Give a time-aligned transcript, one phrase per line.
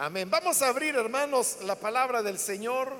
[0.00, 0.30] Amén.
[0.30, 2.92] Vamos a abrir, hermanos, la palabra del Señor.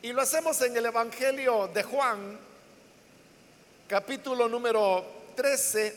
[0.00, 2.38] Y lo hacemos en el Evangelio de Juan,
[3.86, 5.04] capítulo número
[5.36, 5.94] 13.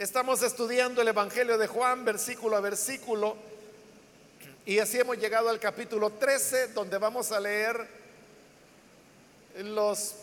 [0.00, 3.36] Estamos estudiando el Evangelio de Juan, versículo a versículo.
[4.64, 7.86] Y así hemos llegado al capítulo 13, donde vamos a leer
[9.62, 10.16] los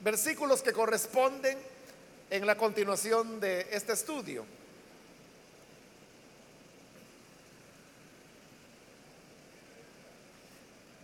[0.00, 1.56] versículos que corresponden
[2.28, 4.59] en la continuación de este estudio.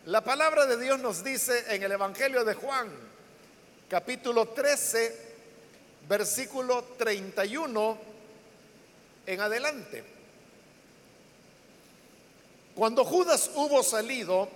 [0.07, 2.89] La palabra de Dios nos dice en el Evangelio de Juan,
[3.89, 5.17] capítulo 13,
[6.09, 7.99] versículo 31
[9.27, 10.05] en adelante.
[12.77, 14.49] Cuando Judas hubo salido,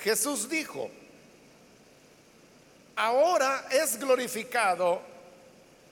[0.00, 0.88] Jesús dijo,
[2.94, 5.02] ahora es glorificado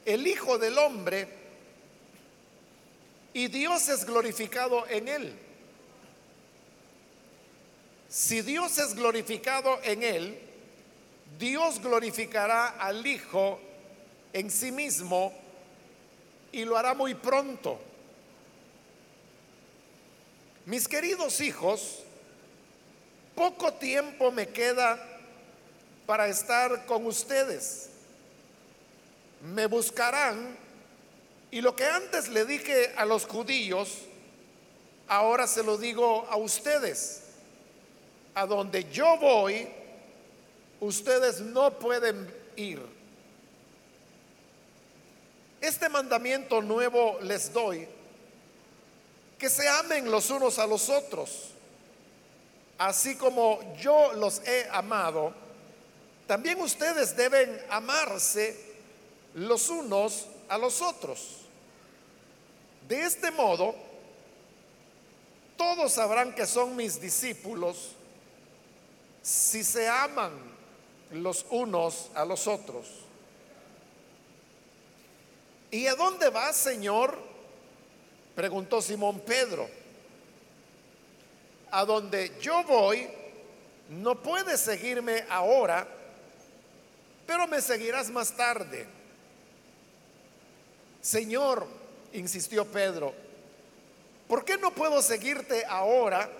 [0.05, 1.27] el Hijo del Hombre
[3.33, 5.44] y Dios es glorificado en él.
[8.15, 10.39] Si Dios es glorificado en él,
[11.37, 13.59] Dios glorificará al Hijo
[14.33, 15.33] en sí mismo
[16.53, 17.77] y lo hará muy pronto.
[20.65, 22.05] Mis queridos hijos,
[23.35, 25.05] poco tiempo me queda
[26.07, 27.89] para estar con ustedes.
[29.43, 30.57] Me buscarán
[31.51, 34.03] y lo que antes le dije a los judíos,
[35.09, 37.24] ahora se lo digo a ustedes
[38.35, 39.69] a donde yo voy,
[40.81, 42.81] ustedes no pueden ir.
[45.61, 47.89] Este mandamiento nuevo les doy,
[49.39, 51.51] que se amen los unos a los otros,
[52.77, 55.33] así como yo los he amado,
[56.27, 58.75] también ustedes deben amarse
[59.35, 61.41] los unos a los otros.
[62.89, 63.75] De este modo,
[65.57, 67.93] todos sabrán que son mis discípulos
[69.25, 70.33] si se aman
[71.11, 72.87] los unos a los otros.
[75.71, 77.19] ¿Y a dónde vas, Señor?
[78.35, 79.67] Preguntó Simón Pedro.
[81.71, 83.09] A donde yo voy,
[83.89, 85.89] no puedes seguirme ahora,
[87.27, 88.87] pero me seguirás más tarde.
[91.01, 91.67] Señor,
[92.13, 93.15] insistió Pedro,
[94.29, 96.31] ¿por qué no puedo seguirte ahora?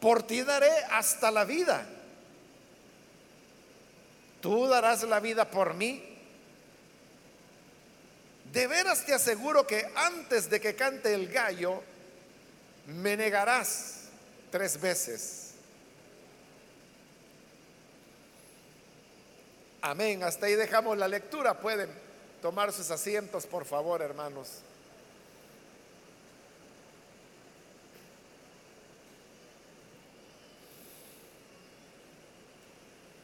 [0.00, 1.86] Por ti daré hasta la vida.
[4.40, 6.02] Tú darás la vida por mí.
[8.52, 11.82] De veras te aseguro que antes de que cante el gallo,
[12.86, 14.08] me negarás
[14.50, 15.50] tres veces.
[19.82, 20.22] Amén.
[20.22, 21.60] Hasta ahí dejamos la lectura.
[21.60, 21.90] Pueden
[22.42, 24.62] tomar sus asientos, por favor, hermanos.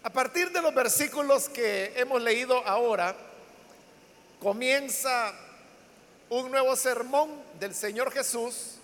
[0.06, 3.16] A partir de los versículos que hemos leído ahora,
[4.38, 5.34] comienza
[6.30, 8.76] un nuevo sermón del Señor Jesús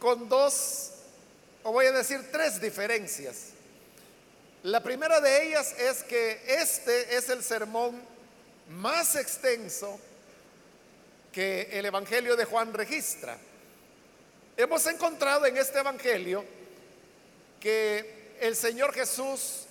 [0.00, 0.90] con dos,
[1.62, 3.50] o voy a decir tres diferencias.
[4.64, 8.02] La primera de ellas es que este es el sermón
[8.68, 10.00] más extenso
[11.30, 13.38] que el Evangelio de Juan registra.
[14.56, 16.44] Hemos encontrado en este Evangelio
[17.60, 19.66] que el Señor Jesús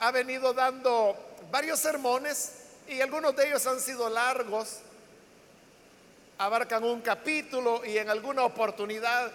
[0.00, 1.14] ha venido dando
[1.50, 2.52] varios sermones
[2.88, 4.78] y algunos de ellos han sido largos,
[6.38, 9.30] abarcan un capítulo y en alguna oportunidad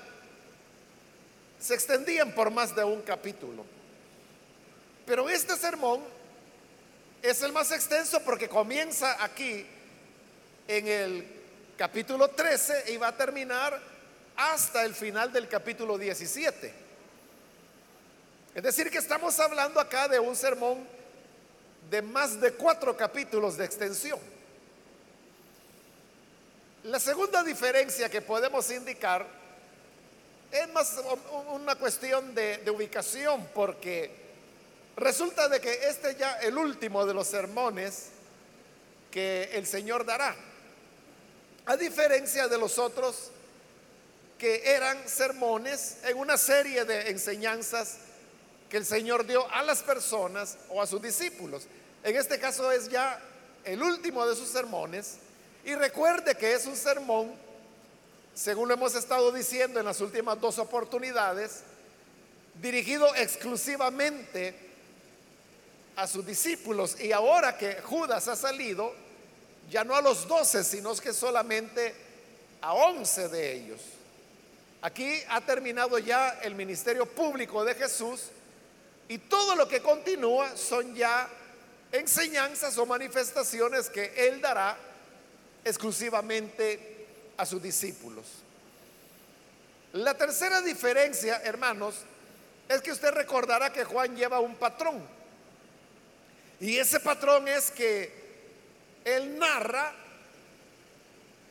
[1.59, 3.63] se extendían por más de un capítulo.
[5.05, 6.01] Pero este sermón
[7.21, 9.67] es el más extenso porque comienza aquí
[10.67, 11.27] en el
[11.77, 13.79] capítulo 13 y va a terminar
[14.35, 16.82] hasta el final del capítulo 17.
[18.55, 20.87] Es decir, que estamos hablando acá de un sermón
[21.89, 24.19] de más de cuatro capítulos de extensión.
[26.83, 29.25] La segunda diferencia que podemos indicar
[30.51, 31.01] es más
[31.49, 34.11] una cuestión de, ubicación, porque
[34.97, 38.09] resulta de que este es ya el último de los sermones
[39.09, 40.35] que el Señor dará.
[41.65, 43.31] A diferencia de los otros
[44.37, 47.97] que eran sermones en una serie de enseñanzas
[48.73, 51.67] que el Señor dio a las personas o a sus discípulos.
[52.03, 53.21] En este caso es ya
[53.63, 55.17] el último de sus sermones.
[55.63, 57.35] Y recuerde que es un sermón,
[58.33, 61.59] según lo hemos estado diciendo en las últimas dos oportunidades,
[62.63, 64.55] dirigido exclusivamente
[65.95, 66.99] a sus discípulos.
[66.99, 68.91] Y ahora que Judas ha salido,
[69.69, 71.93] ya no a los doce, sino que solamente
[72.59, 73.81] a once de ellos.
[74.81, 78.31] Aquí ha terminado ya el ministerio público de Jesús
[79.07, 81.27] y todo lo que continúa son ya
[81.91, 84.77] enseñanzas o manifestaciones que Él dará
[85.63, 87.07] exclusivamente
[87.37, 88.25] a sus discípulos.
[89.93, 91.95] La tercera diferencia, hermanos,
[92.67, 95.03] es que usted recordará que Juan lleva un patrón.
[96.59, 98.23] Y ese patrón es que
[99.03, 99.93] él narra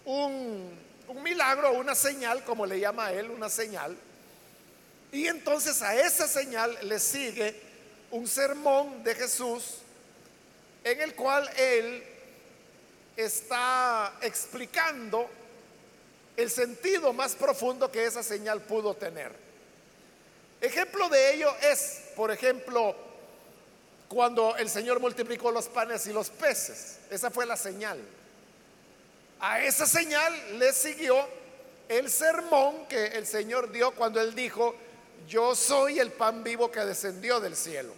[0.05, 0.71] un,
[1.07, 3.97] un milagro, una señal, como le llama él, una señal.
[5.13, 7.55] Y entonces a esa señal le sigue
[8.11, 9.79] un sermón de Jesús
[10.83, 12.03] en el cual él
[13.17, 15.29] está explicando
[16.37, 19.33] el sentido más profundo que esa señal pudo tener.
[20.63, 22.97] Ejemplo de ello es, por ejemplo,
[24.09, 26.99] cuando el Señor multiplicó los panes y los peces.
[27.11, 27.99] Esa fue la señal.
[29.41, 31.17] A esa señal le siguió
[31.89, 34.75] el sermón que el Señor dio cuando él dijo,
[35.29, 37.93] yo soy el pan vivo que descendió del cielo.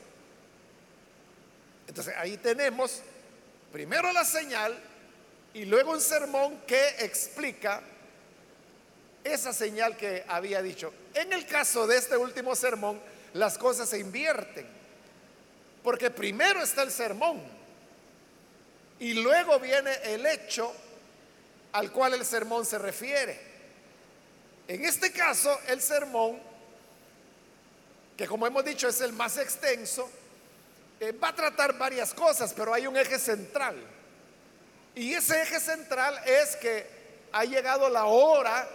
[1.87, 3.03] Entonces ahí tenemos
[3.73, 4.77] primero la señal
[5.53, 7.83] y luego un sermón que explica
[9.23, 10.93] esa señal que había dicho.
[11.15, 13.01] En el caso de este último sermón,
[13.35, 14.67] las cosas se invierten.
[15.83, 17.43] Porque primero está el sermón
[18.99, 20.73] y luego viene el hecho
[21.73, 23.39] al cual el sermón se refiere.
[24.67, 26.41] En este caso, el sermón,
[28.17, 30.09] que como hemos dicho es el más extenso,
[31.01, 33.77] eh, va a tratar varias cosas, pero hay un eje central.
[34.95, 36.87] Y ese eje central es que
[37.33, 38.69] ha llegado la hora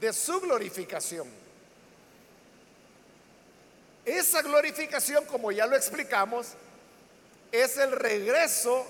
[0.00, 1.28] de su glorificación.
[4.04, 6.48] Esa glorificación, como ya lo explicamos,
[7.52, 8.84] es el regreso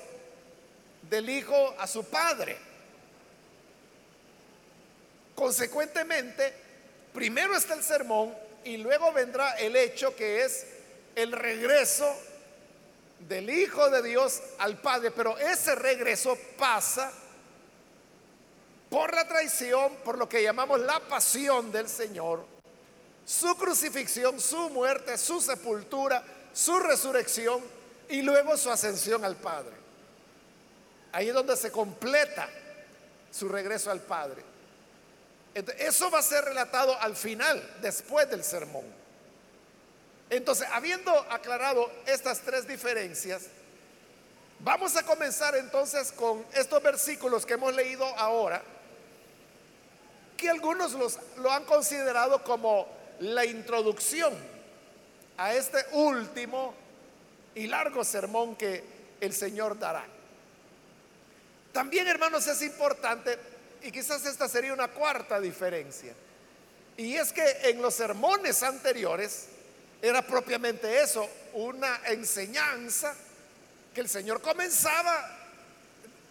[1.02, 2.56] del Hijo a su Padre.
[5.34, 6.54] Consecuentemente,
[7.12, 10.66] primero está el sermón y luego vendrá el hecho que es
[11.14, 12.10] el regreso
[13.20, 17.12] del Hijo de Dios al Padre, pero ese regreso pasa
[18.90, 22.44] por la traición, por lo que llamamos la pasión del Señor,
[23.24, 26.22] su crucifixión, su muerte, su sepultura,
[26.52, 27.62] su resurrección
[28.08, 29.72] y luego su ascensión al Padre.
[31.12, 32.48] Ahí es donde se completa
[33.30, 34.42] su regreso al Padre.
[35.54, 38.84] Eso va a ser relatado al final, después del sermón.
[40.30, 43.42] Entonces, habiendo aclarado estas tres diferencias,
[44.60, 48.62] vamos a comenzar entonces con estos versículos que hemos leído ahora
[50.36, 52.88] que algunos los, lo han considerado como
[53.20, 54.34] la introducción
[55.36, 56.74] a este último
[57.54, 58.82] y largo sermón que
[59.20, 60.04] el Señor dará.
[61.72, 63.38] También, hermanos, es importante,
[63.84, 66.12] y quizás esta sería una cuarta diferencia,
[66.96, 69.46] y es que en los sermones anteriores
[70.00, 73.14] era propiamente eso, una enseñanza
[73.94, 75.38] que el Señor comenzaba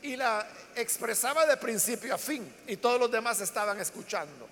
[0.02, 4.48] y la expresaba de principio a fin y todos los demás estaban escuchando.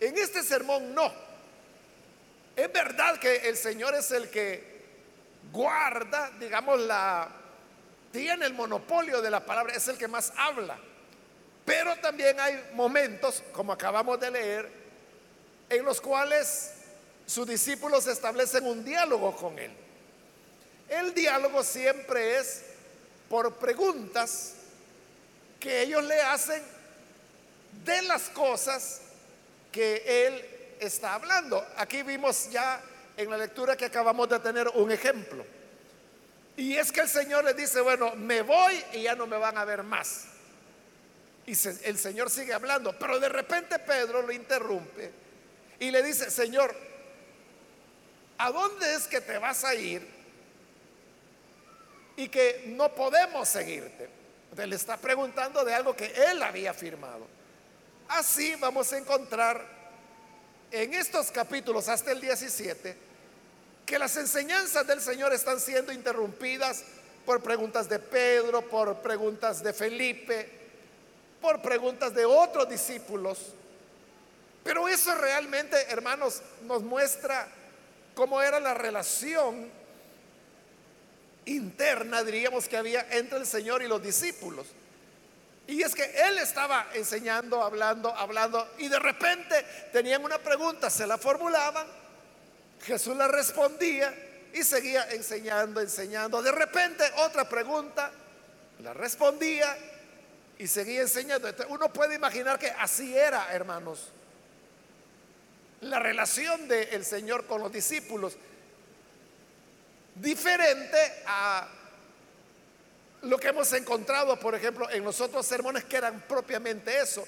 [0.00, 1.12] En este sermón no.
[2.54, 4.78] Es verdad que el Señor es el que
[5.52, 7.28] guarda, digamos, la
[8.12, 10.78] tiene el monopolio de la palabra, es el que más habla.
[11.68, 14.70] Pero también hay momentos, como acabamos de leer,
[15.68, 16.70] en los cuales
[17.26, 19.70] sus discípulos establecen un diálogo con él.
[20.88, 22.62] El diálogo siempre es
[23.28, 24.54] por preguntas
[25.60, 26.62] que ellos le hacen
[27.84, 29.02] de las cosas
[29.70, 31.62] que él está hablando.
[31.76, 32.80] Aquí vimos ya
[33.14, 35.44] en la lectura que acabamos de tener un ejemplo.
[36.56, 39.58] Y es que el Señor le dice, bueno, me voy y ya no me van
[39.58, 40.37] a ver más.
[41.48, 45.10] Y el Señor sigue hablando, pero de repente Pedro lo interrumpe
[45.80, 46.74] y le dice, Señor,
[48.36, 50.18] ¿a dónde es que te vas a ir?
[52.18, 54.08] y que no podemos seguirte.
[54.56, 57.28] le está preguntando de algo que él había firmado.
[58.08, 59.64] Así vamos a encontrar
[60.72, 62.96] en estos capítulos hasta el 17
[63.86, 66.82] que las enseñanzas del Señor están siendo interrumpidas
[67.24, 70.57] por preguntas de Pedro, por preguntas de Felipe,
[71.40, 73.38] por preguntas de otros discípulos.
[74.64, 77.48] Pero eso realmente, hermanos, nos muestra
[78.14, 79.70] cómo era la relación
[81.46, 84.66] interna, diríamos que había entre el Señor y los discípulos.
[85.66, 91.06] Y es que Él estaba enseñando, hablando, hablando, y de repente tenían una pregunta, se
[91.06, 91.86] la formulaban,
[92.82, 94.14] Jesús la respondía
[94.52, 96.42] y seguía enseñando, enseñando.
[96.42, 98.10] De repente otra pregunta
[98.80, 99.76] La respondía
[100.58, 101.48] y seguía enseñando.
[101.68, 104.08] uno puede imaginar que así era, hermanos,
[105.82, 108.36] la relación del Señor con los discípulos.
[110.16, 111.68] Diferente a
[113.22, 117.24] lo que hemos encontrado, por ejemplo, en los otros sermones que eran propiamente eso,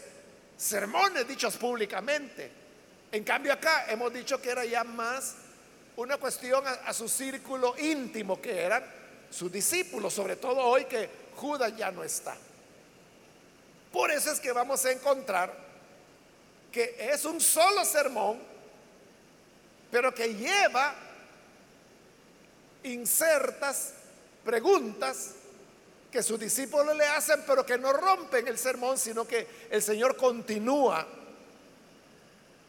[0.56, 2.50] sermones dichos públicamente.
[3.12, 5.34] En cambio acá hemos dicho que era ya más
[5.96, 8.84] una cuestión a, su círculo íntimo, que eran
[9.30, 12.36] sus discípulos, sobre todo hoy que Judas ya no está.
[13.92, 15.52] Por eso es que vamos a encontrar
[16.70, 18.40] que es un solo sermón,
[19.90, 20.94] pero que lleva
[22.84, 23.94] insertas
[24.44, 25.32] preguntas
[26.10, 30.16] que sus discípulos le hacen, pero que no rompen el sermón, sino que el Señor
[30.16, 31.06] continúa.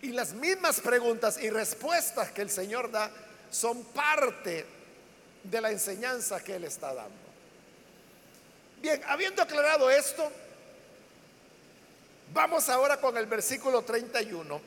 [0.02, 3.12] Y las mismas preguntas y respuestas que el Señor da
[3.52, 4.66] son parte
[5.44, 7.32] de la enseñanza que Él está dando.
[8.82, 10.32] Bien, habiendo aclarado esto,
[12.34, 14.62] vamos ahora con el versículo 31,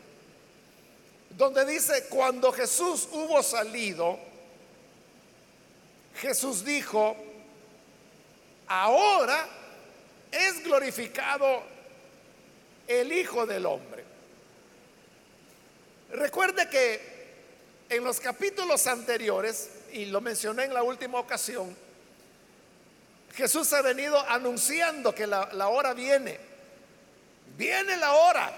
[1.31, 4.19] donde dice, cuando Jesús hubo salido,
[6.17, 7.17] Jesús dijo,
[8.67, 9.49] ahora
[10.31, 11.63] es glorificado
[12.87, 14.05] el Hijo del Hombre.
[16.13, 17.15] Recuerde que
[17.89, 21.77] en los capítulos anteriores, y lo mencioné en la última ocasión,
[23.35, 26.39] Jesús ha venido anunciando que la, hora viene.
[27.57, 28.53] Viene la hora.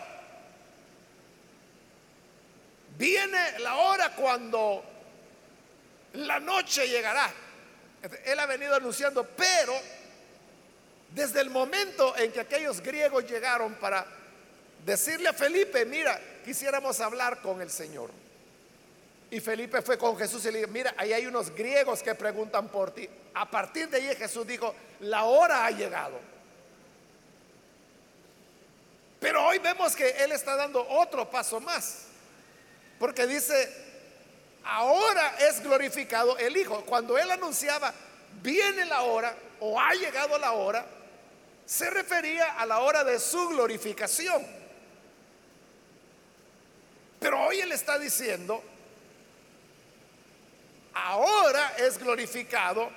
[2.96, 4.82] Viene la hora cuando
[6.14, 7.30] la noche llegará.
[8.24, 9.74] Él ha venido anunciando, pero
[11.10, 14.06] desde el momento en que aquellos griegos llegaron para
[14.84, 18.10] decirle a Felipe, mira, quisiéramos hablar con el Señor.
[19.30, 22.68] Y Felipe fue con Jesús y le dijo, mira, ahí hay unos griegos que preguntan
[22.68, 23.08] por ti.
[23.34, 26.18] A partir de ahí Jesús dijo, la hora ha llegado.
[29.26, 32.02] Pero hoy vemos que Él está dando otro paso más.
[32.96, 33.74] Porque dice,
[34.62, 36.82] ahora es glorificado el Hijo.
[36.82, 37.92] Cuando Él anunciaba,
[38.40, 40.86] viene la hora o ha llegado la hora,
[41.64, 44.46] se refería a la hora de su glorificación.
[47.18, 48.62] Pero hoy Él está diciendo,
[50.94, 52.92] ahora es glorificado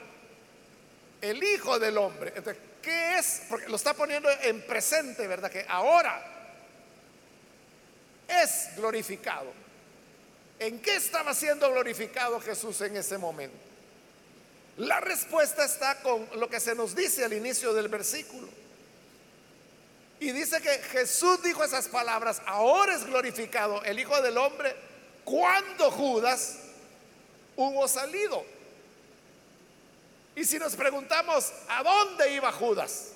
[1.21, 2.33] el Hijo del Hombre.
[2.35, 3.41] Entonces, ¿qué es?
[3.49, 5.51] Porque lo está poniendo en presente, ¿verdad?
[5.51, 6.21] Que ahora
[8.27, 9.51] es glorificado.
[10.59, 13.57] ¿En qué estaba siendo glorificado Jesús en ese momento?
[14.77, 18.47] La respuesta está con lo que se nos dice al inicio del versículo.
[20.19, 24.75] Y dice que Jesús dijo esas palabras, ahora es glorificado el Hijo del Hombre,
[25.23, 26.57] cuando Judas
[27.55, 28.45] hubo salido.
[30.39, 33.09] Y si nos preguntamos, ¿a dónde iba Judas?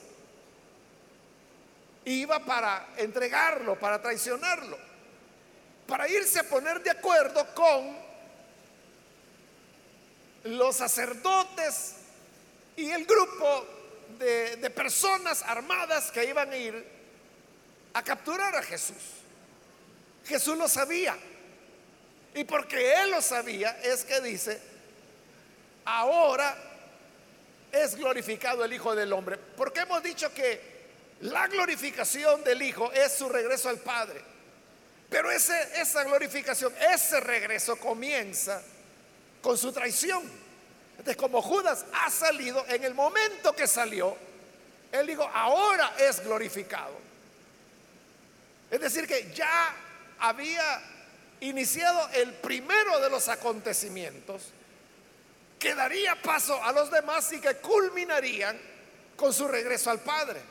[2.03, 4.77] Iba para entregarlo, para traicionarlo,
[5.87, 7.97] para irse a poner de acuerdo con
[10.43, 11.95] los sacerdotes
[12.75, 13.67] y el grupo
[14.19, 16.85] de, de, personas armadas que iban a ir
[17.93, 19.01] a capturar a Jesús.
[20.25, 21.17] Jesús lo sabía.
[22.35, 24.59] Y porque él lo sabía es que dice,
[25.85, 26.71] ahora
[27.73, 29.37] es glorificado el Hijo del Hombre.
[29.37, 30.73] Porque hemos dicho que
[31.21, 34.21] la glorificación del Hijo es su regreso al Padre.
[35.09, 38.61] Pero ese, esa glorificación, ese regreso comienza
[39.41, 40.23] con su traición.
[40.91, 44.15] Entonces, como Judas ha salido, en el momento que salió,
[44.91, 46.93] él dijo, ahora es glorificado.
[48.69, 49.75] Es decir, que ya
[50.19, 50.81] había
[51.41, 54.43] iniciado el primero de los acontecimientos
[55.63, 58.59] que daría paso a los demás y que culminarían
[59.15, 60.41] con su regreso al Padre.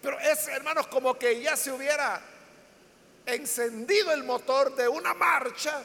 [0.00, 2.22] Pero es, hermanos, como que ya se hubiera
[3.26, 5.82] encendido el motor de una marcha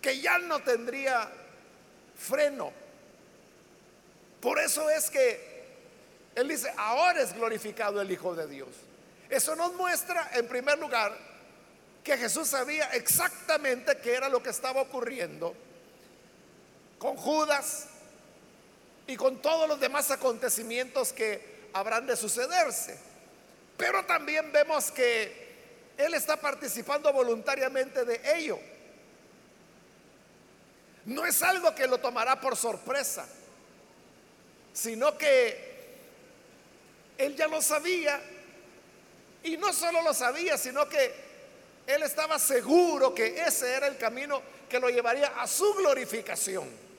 [0.00, 1.28] que ya no tendría
[2.16, 2.72] freno.
[4.40, 5.64] Por eso es que
[6.36, 8.68] Él dice, ahora es glorificado el Hijo de Dios.
[9.28, 11.18] Eso nos muestra, en primer lugar,
[12.04, 15.56] que Jesús sabía exactamente qué era lo que estaba ocurriendo
[17.00, 17.86] con Judas
[19.08, 22.96] y con todos los demás acontecimientos que habrán de sucederse.
[23.76, 25.48] Pero también vemos que
[25.96, 28.60] Él está participando voluntariamente de ello.
[31.06, 33.26] No es algo que lo tomará por sorpresa,
[34.72, 35.96] sino que
[37.18, 38.20] Él ya lo sabía
[39.42, 41.30] y no solo lo sabía, sino que
[41.86, 46.89] él estaba seguro que ese era el camino que lo llevaría a su glorificación.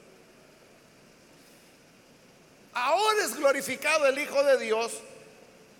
[2.74, 4.92] Ahora es glorificado el Hijo de Dios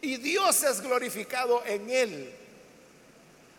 [0.02, 2.34] y Dios es glorificado en él.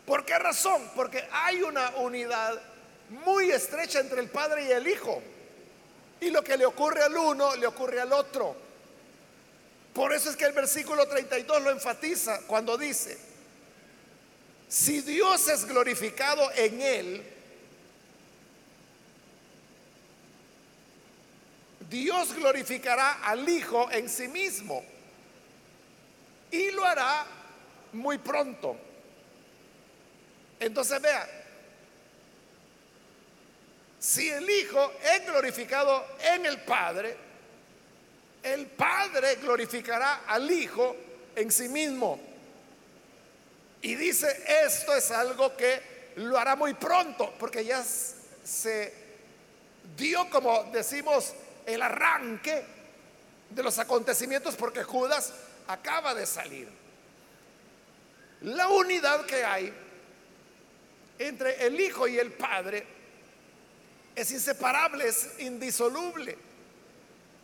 [0.06, 0.90] ¿Por qué razón?
[0.96, 2.60] Porque hay una unidad
[3.24, 5.22] muy estrecha entre el Padre y el Hijo.
[6.20, 8.56] Y lo que le ocurre al uno, le ocurre al otro.
[9.92, 13.18] Por eso es que el versículo 32 lo enfatiza cuando dice,
[14.68, 17.22] si Dios es glorificado en él,
[21.92, 24.82] Dios glorificará al Hijo en sí mismo
[26.50, 27.26] y lo hará
[27.92, 28.74] muy pronto.
[30.58, 31.28] Entonces vea,
[33.98, 37.14] si el Hijo es glorificado en el Padre,
[38.42, 40.96] el Padre glorificará al Hijo
[41.36, 42.18] en sí mismo.
[43.82, 48.94] Y dice, esto es algo que lo hará muy pronto, porque ya se
[49.94, 51.34] dio, como decimos,
[51.66, 52.64] el arranque
[53.50, 55.32] de los acontecimientos, porque Judas
[55.66, 56.68] acaba de salir.
[58.42, 59.72] La unidad que hay
[61.18, 62.84] entre el Hijo y el Padre
[64.14, 66.36] es inseparable, es indisoluble.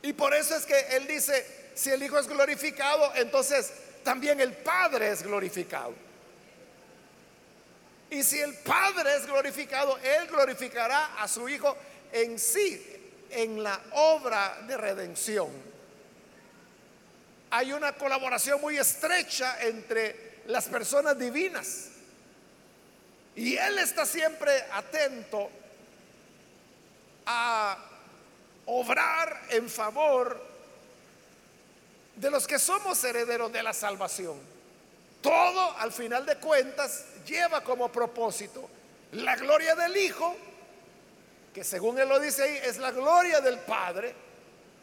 [0.03, 3.73] Y por eso es que Él dice, si el Hijo es glorificado, entonces
[4.03, 5.95] también el Padre es glorificado.
[8.11, 11.77] Y si el Padre es glorificado, Él glorificará a su Hijo
[12.11, 12.98] en sí,
[13.31, 15.49] en la obra de redención.
[17.51, 21.89] Hay una colaboración muy estrecha entre las personas divinas.
[23.37, 25.49] Y Él está siempre atento
[27.27, 27.79] a
[28.67, 30.49] obrar en favor
[32.17, 34.39] de los que somos herederos de la salvación.
[35.23, 38.69] Todo, al final de cuentas, lleva como propósito
[39.13, 40.37] la gloria del Hijo,
[41.53, 44.15] que según Él lo dice ahí, es la gloria del Padre,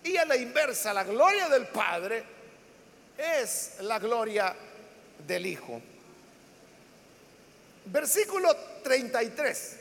[0.04, 2.24] y a la inversa, la gloria del Padre
[3.18, 4.56] es la gloria
[5.26, 5.82] del Hijo.
[7.86, 9.78] Versículo 33.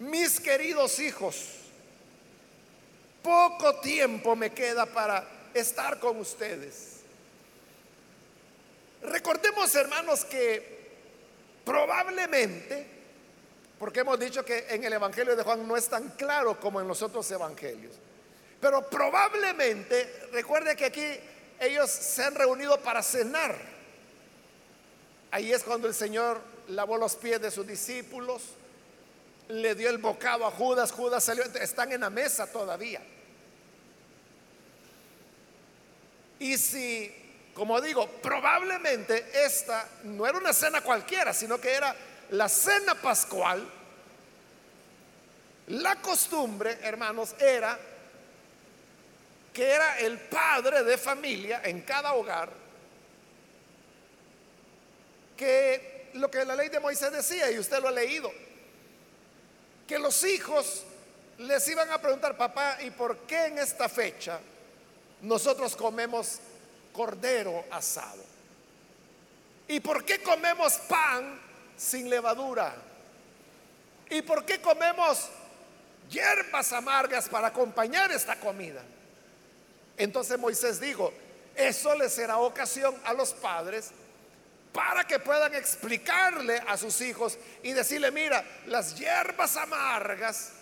[0.00, 1.36] Mis queridos hijos,
[3.22, 5.24] poco tiempo me queda para
[5.54, 7.00] estar con ustedes.
[9.02, 10.82] Recordemos, hermanos, que
[11.64, 12.86] probablemente,
[13.82, 16.86] porque hemos dicho que en el Evangelio de Juan no es tan claro como en
[16.86, 17.92] los otros evangelios,
[18.60, 21.04] pero probablemente, recuerde que aquí
[21.58, 23.56] ellos se han reunido para cenar.
[25.32, 28.42] Ahí es cuando el Señor lavó los pies de sus discípulos,
[29.48, 33.02] le dio el bocado a Judas, Judas salió, están en la mesa todavía.
[36.38, 37.12] Y si,
[37.52, 41.96] como digo, probablemente esta no era una cena cualquiera, sino que era
[42.32, 43.66] la cena pascual,
[45.68, 47.78] la costumbre, hermanos, era
[49.52, 52.50] que era el padre de familia en cada hogar
[55.36, 58.32] que lo que la ley de Moisés decía, y usted lo ha leído,
[59.86, 60.84] que los hijos
[61.36, 64.40] les iban a preguntar, papá, ¿y por qué en esta fecha
[65.20, 66.38] nosotros comemos
[66.94, 68.24] cordero asado?
[69.68, 71.51] ¿Y por qué comemos pan
[71.82, 72.74] sin levadura?
[74.08, 75.28] ¿Y por qué comemos
[76.08, 78.82] hierbas amargas para acompañar esta comida?
[79.96, 81.12] Entonces Moisés dijo,
[81.56, 83.90] eso le será ocasión a los padres
[84.72, 90.52] para que puedan explicarle a sus hijos y decirle, mira, las hierbas amargas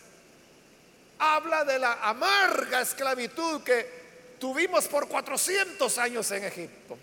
[1.18, 4.00] habla de la amarga esclavitud que
[4.40, 6.98] tuvimos por 400 años en Egipto.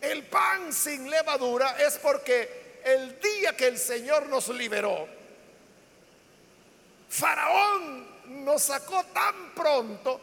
[0.00, 5.06] El pan sin levadura es porque el día que el Señor nos liberó,
[7.08, 8.06] Faraón
[8.44, 10.20] nos sacó tan pronto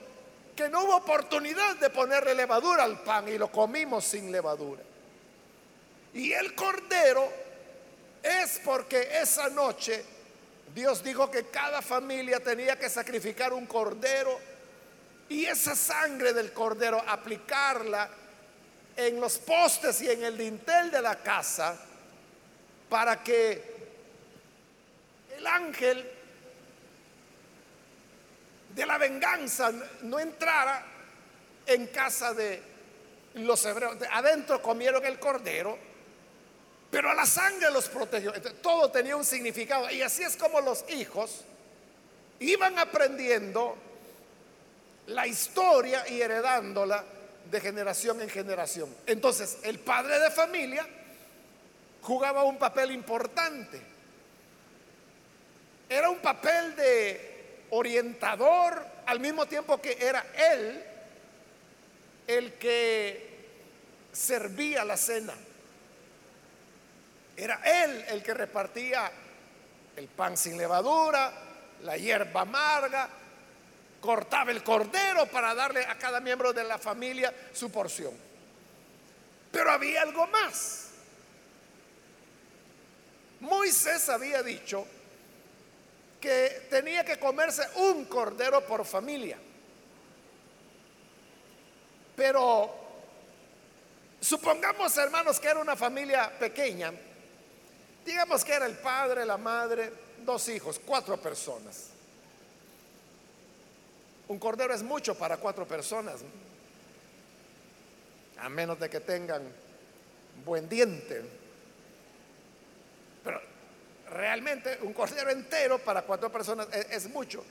[0.56, 4.82] que no hubo oportunidad de ponerle levadura al pan y lo comimos sin levadura.
[6.14, 7.32] Y el cordero
[8.22, 10.04] es porque esa noche
[10.74, 14.40] Dios dijo que cada familia tenía que sacrificar un cordero
[15.30, 18.10] y esa sangre del cordero aplicarla
[18.96, 21.80] en los postes y en el dintel de la casa
[22.90, 23.64] para que
[25.38, 26.10] el ángel
[28.76, 29.72] de la venganza
[30.02, 30.86] no entrara
[31.66, 32.62] en casa de
[33.36, 33.98] los hebreos.
[34.12, 35.90] Adentro comieron el cordero
[36.92, 38.34] pero a la sangre los protegió.
[38.62, 39.90] todo tenía un significado.
[39.92, 41.42] Y así es como los hijos
[42.40, 43.78] iban aprendiendo
[45.08, 47.04] la historia y heredándola
[47.50, 48.96] de generación en generación.
[49.06, 50.88] Entonces, el padre de familia
[52.02, 53.82] jugaba un papel importante.
[55.88, 60.84] Era un papel de orientador al mismo tiempo que era él
[62.28, 63.30] el que
[64.12, 65.34] servía la cena.
[67.36, 69.12] Era él el que repartía
[69.96, 71.32] el pan sin levadura,
[71.82, 73.10] la hierba amarga,
[74.00, 78.14] cortaba el cordero para darle a cada miembro de la familia su porción.
[79.52, 80.89] Pero había algo más.
[83.42, 84.86] Moisés había dicho
[86.20, 89.38] que tenía que comerse un cordero por familia.
[92.16, 92.70] Pero
[94.20, 96.92] supongamos, hermanos, que era una familia pequeña.
[98.06, 99.94] Digamos que era el padre, la madre,
[100.26, 101.92] dos hijos, cuatro personas.
[104.28, 106.20] Un cordero es mucho para cuatro personas,
[108.38, 109.42] a menos de que tengan
[110.46, 111.24] buen diente.
[114.10, 117.44] Realmente un cordero entero para cuatro personas es, es mucho.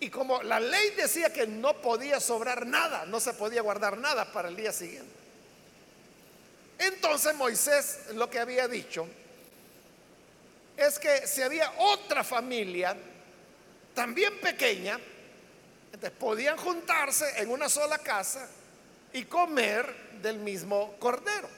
[0.00, 4.32] Y como la ley decía que no podía sobrar nada, no se podía guardar nada
[4.32, 5.12] para el día siguiente.
[6.78, 9.06] Entonces Moisés lo que había dicho
[10.76, 12.96] es que si había otra familia,
[13.94, 14.96] también pequeña,
[15.86, 18.48] entonces podían juntarse en una sola casa
[19.12, 21.48] y comer del mismo cordero.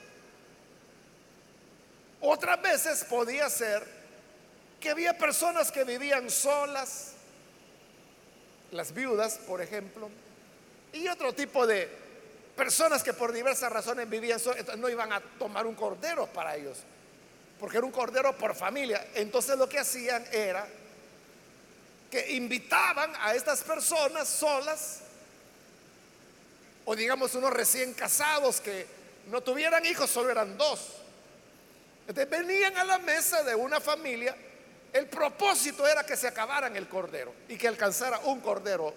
[2.22, 3.99] Otras veces podía ser
[4.80, 7.12] que había personas que vivían solas,
[8.72, 10.08] las viudas, por ejemplo,
[10.92, 11.88] y otro tipo de
[12.56, 16.78] personas que por diversas razones vivían solas, no iban a tomar un cordero para ellos,
[17.60, 19.08] porque era un cordero por familia.
[19.14, 20.66] Entonces lo que hacían era
[22.10, 25.00] que invitaban a estas personas solas,
[26.86, 28.86] o digamos unos recién casados que
[29.26, 30.96] no tuvieran hijos, solo eran dos.
[32.08, 34.34] Entonces venían a la mesa de una familia
[34.92, 38.92] el propósito era que se acabaran el cordero y que alcanzara un cordero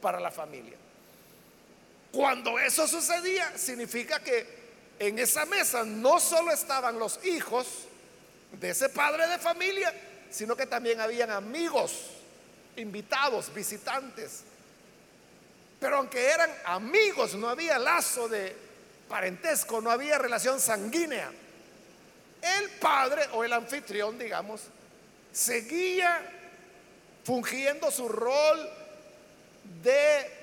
[0.00, 0.76] para la familia.
[2.10, 4.58] Cuando eso sucedía, significa que
[4.98, 7.66] en esa mesa no solo estaban los hijos
[8.52, 9.92] de ese padre de familia,
[10.30, 11.92] sino que también habían amigos,
[12.76, 14.42] invitados, visitantes.
[15.78, 18.56] Pero aunque eran amigos, no había lazo de
[19.08, 21.30] parentesco, no había relación sanguínea.
[22.42, 24.62] El padre o el anfitrión, digamos,
[25.32, 26.20] seguía
[27.24, 28.70] fungiendo su rol
[29.82, 30.38] de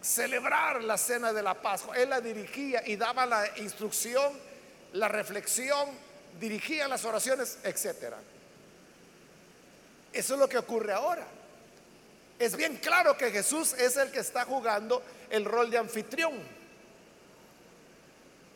[0.00, 1.96] celebrar la cena de la Pascua.
[1.96, 4.32] Él la dirigía y daba la instrucción,
[4.92, 5.90] la reflexión,
[6.40, 8.14] dirigía las oraciones, etc.
[10.12, 11.26] Eso es lo que ocurre ahora.
[12.38, 16.34] Es bien claro que Jesús es el que está jugando el rol de anfitrión.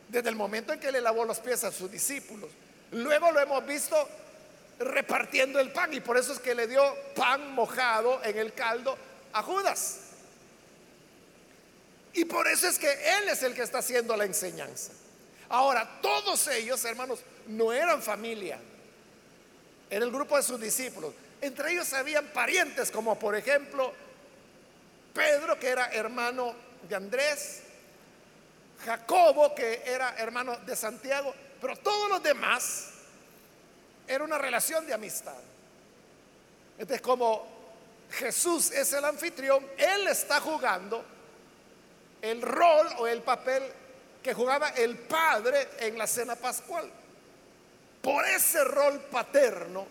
[0.07, 2.49] Desde el momento en que le lavó los pies a sus discípulos.
[2.91, 4.07] Luego lo hemos visto
[4.83, 5.93] repartiendo el pan.
[5.93, 6.83] Y por eso es que le dio
[7.15, 8.97] pan mojado en el caldo
[9.33, 9.99] a Judas.
[12.13, 14.91] Y por eso es que Él es el que está haciendo la enseñanza.
[15.49, 18.59] Ahora, todos ellos, hermanos, no eran familia.
[19.89, 21.13] Era el grupo de sus discípulos.
[21.41, 23.91] Entre ellos habían parientes, como por ejemplo
[25.13, 26.53] Pedro, que era hermano
[26.87, 27.63] de Andrés,
[28.85, 32.90] Jacobo, que era hermano de Santiago, pero todos los demás
[34.11, 35.39] era una relación de amistad.
[36.77, 37.47] Entonces, como
[38.11, 41.03] Jesús es el anfitrión, Él está jugando
[42.21, 43.63] el rol o el papel
[44.21, 46.89] que jugaba el Padre en la cena pascual.
[48.01, 49.87] Por ese rol paterno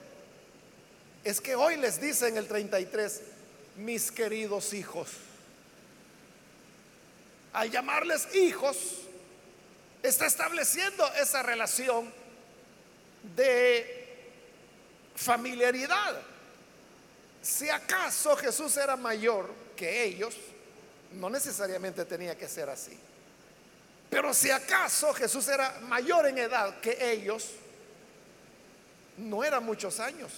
[1.24, 3.22] es que hoy les dice en el 33,
[3.76, 5.08] mis queridos hijos.
[7.52, 8.76] Al llamarles hijos,
[10.02, 12.12] está estableciendo esa relación
[13.36, 13.99] de
[15.20, 16.16] familiaridad.
[17.42, 20.34] Si acaso Jesús era mayor que ellos,
[21.12, 22.98] no necesariamente tenía que ser así.
[24.08, 27.50] Pero si acaso Jesús era mayor en edad que ellos,
[29.18, 30.32] no eran muchos años.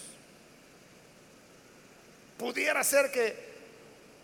[2.36, 3.52] Pudiera ser que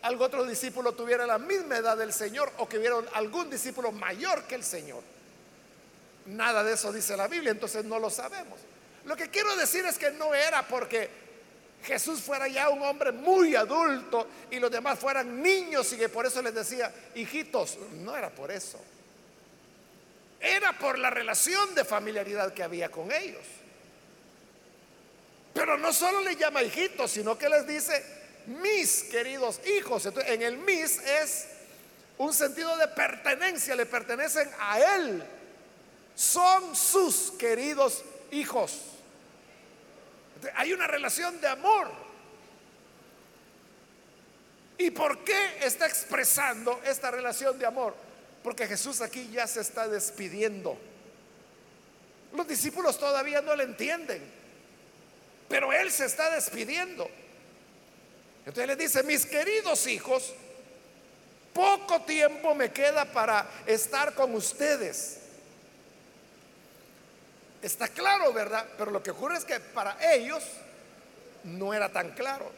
[0.03, 4.43] algún otro discípulo tuviera la misma edad del Señor o que hubiera algún discípulo mayor
[4.45, 5.03] que el Señor.
[6.27, 8.59] Nada de eso dice la Biblia, entonces no lo sabemos.
[9.09, 11.09] Lo que quiero decir es que no era porque
[11.83, 16.27] Jesús fuera ya un hombre muy adulto y los demás fueran niños y que por
[16.27, 18.79] eso les decía, hijitos, no era por eso.
[20.39, 23.47] Era por la relación de familiaridad que había con ellos.
[25.55, 28.05] Pero no solo les llama hijitos, sino que les dice,
[28.45, 30.05] mis queridos hijos.
[30.05, 31.47] Entonces, en el mis es
[32.19, 35.25] un sentido de pertenencia, le pertenecen a Él.
[36.15, 38.98] Son sus queridos hijos.
[40.55, 41.91] Hay una relación de amor.
[44.79, 47.95] ¿Y por qué está expresando esta relación de amor?
[48.43, 50.79] Porque Jesús aquí ya se está despidiendo.
[52.35, 54.23] Los discípulos todavía no le entienden,
[55.49, 57.09] pero Él se está despidiendo.
[58.41, 60.33] Entonces le dice, mis queridos hijos,
[61.53, 65.19] poco tiempo me queda para estar con ustedes.
[67.63, 68.67] Está claro, ¿verdad?
[68.77, 70.45] Pero lo que ocurre es que para ellos
[71.45, 72.51] no era tan claro.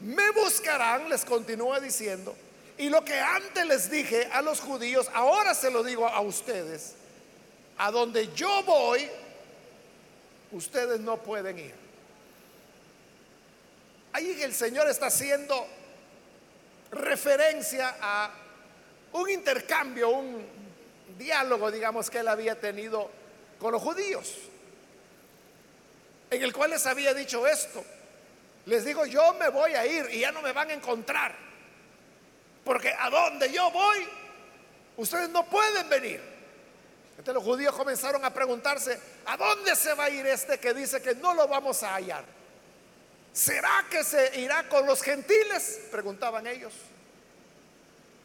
[0.00, 2.34] Me buscarán, les continúa diciendo,
[2.78, 6.94] y lo que antes les dije a los judíos, ahora se lo digo a ustedes,
[7.76, 9.06] a donde yo voy,
[10.52, 11.74] ustedes no pueden ir.
[14.12, 15.66] Ahí el Señor está haciendo
[16.90, 18.30] referencia a
[19.12, 20.46] un intercambio, un
[21.18, 23.10] diálogo, digamos, que él había tenido
[23.60, 24.34] con los judíos,
[26.30, 27.84] en el cual les había dicho esto.
[28.66, 31.36] Les digo, yo me voy a ir y ya no me van a encontrar,
[32.64, 34.06] porque a donde yo voy,
[34.96, 36.20] ustedes no pueden venir.
[37.10, 41.02] Entonces los judíos comenzaron a preguntarse, ¿a dónde se va a ir este que dice
[41.02, 42.24] que no lo vamos a hallar?
[43.32, 45.82] ¿Será que se irá con los gentiles?
[45.90, 46.72] Preguntaban ellos.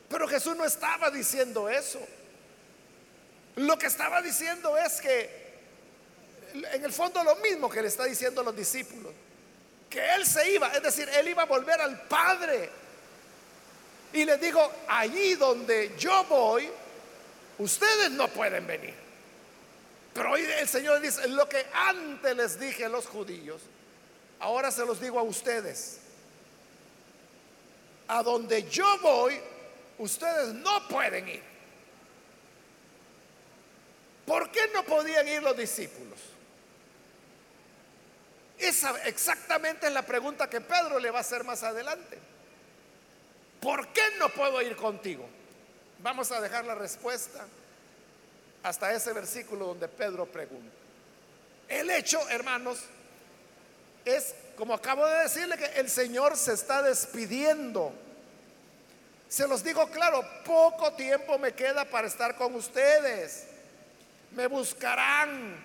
[0.10, 2.00] Pero Jesús no estaba diciendo eso.
[3.56, 5.46] Lo que estaba diciendo es que,
[6.54, 9.14] en el fondo lo mismo que le está diciendo a los discípulos,
[9.90, 12.70] que Él se iba, es decir, Él iba a volver al Padre.
[14.12, 16.70] Y les digo, allí donde yo voy,
[17.60, 18.94] ustedes no pueden venir.
[20.14, 23.62] Pero hoy el Señor dice, lo que antes les dije a los judíos,
[24.40, 26.00] ahora se los digo a ustedes.
[28.08, 29.40] A donde yo voy,
[29.98, 31.55] ustedes no pueden ir.
[34.26, 36.20] ¿Por qué no podían ir los discípulos?
[38.58, 42.18] Esa exactamente es la pregunta que Pedro le va a hacer más adelante.
[43.62, 45.28] ¿Por qué no puedo ir contigo?
[46.00, 47.46] Vamos a dejar la respuesta
[48.64, 50.74] hasta ese versículo donde Pedro pregunta.
[51.68, 52.80] El hecho, hermanos,
[54.06, 57.92] es, como acabo de decirle, que el Señor se está despidiendo.
[59.28, 63.48] Se los digo claro, poco tiempo me queda para estar con ustedes
[64.36, 65.56] me buscarán,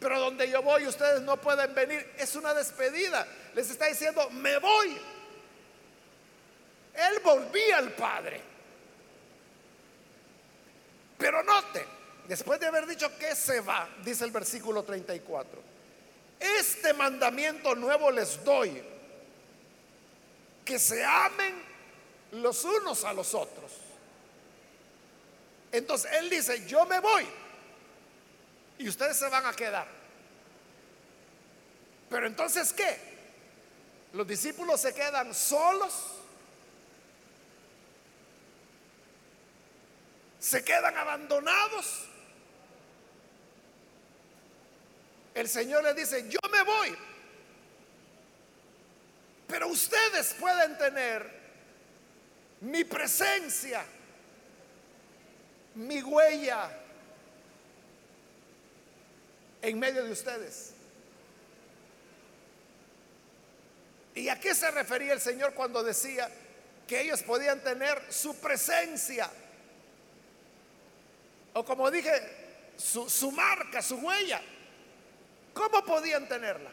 [0.00, 2.14] pero donde yo voy ustedes no pueden venir.
[2.18, 3.26] Es una despedida.
[3.54, 4.96] Les está diciendo, me voy.
[6.94, 8.40] Él volvía al Padre.
[11.16, 11.84] Pero note,
[12.28, 15.60] después de haber dicho que se va, dice el versículo 34,
[16.38, 18.80] este mandamiento nuevo les doy,
[20.64, 21.60] que se amen
[22.32, 23.72] los unos a los otros.
[25.72, 27.26] Entonces él dice, yo me voy,
[28.78, 29.86] y ustedes se van a quedar.
[32.08, 32.96] Pero entonces, ¿qué?
[34.12, 35.92] Los discípulos se quedan solos.
[40.38, 42.04] Se quedan abandonados.
[45.34, 46.96] El Señor les dice, yo me voy.
[49.46, 51.38] Pero ustedes pueden tener
[52.60, 53.84] mi presencia,
[55.74, 56.70] mi huella,
[59.68, 60.72] en medio de ustedes.
[64.14, 66.28] ¿Y a qué se refería el Señor cuando decía
[66.86, 69.30] que ellos podían tener su presencia?
[71.52, 72.10] O como dije,
[72.76, 74.40] su, marca, su huella.
[75.52, 76.70] ¿Cómo podían tenerla?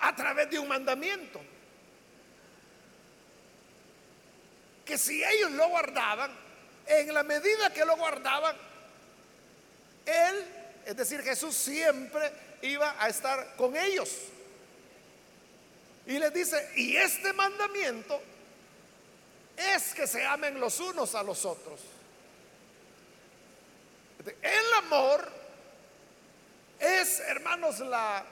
[0.00, 1.40] A través de un mandamiento.
[4.84, 6.30] Que si ellos lo guardaban,
[6.86, 8.56] en la medida que lo guardaban,
[10.08, 10.46] él,
[10.86, 14.10] es decir, Jesús siempre iba a estar con ellos.
[16.06, 18.20] Y les dice, y este mandamiento
[19.56, 21.80] es que se amen los unos a los otros.
[24.42, 25.30] El amor
[26.78, 28.24] es, hermanos, la,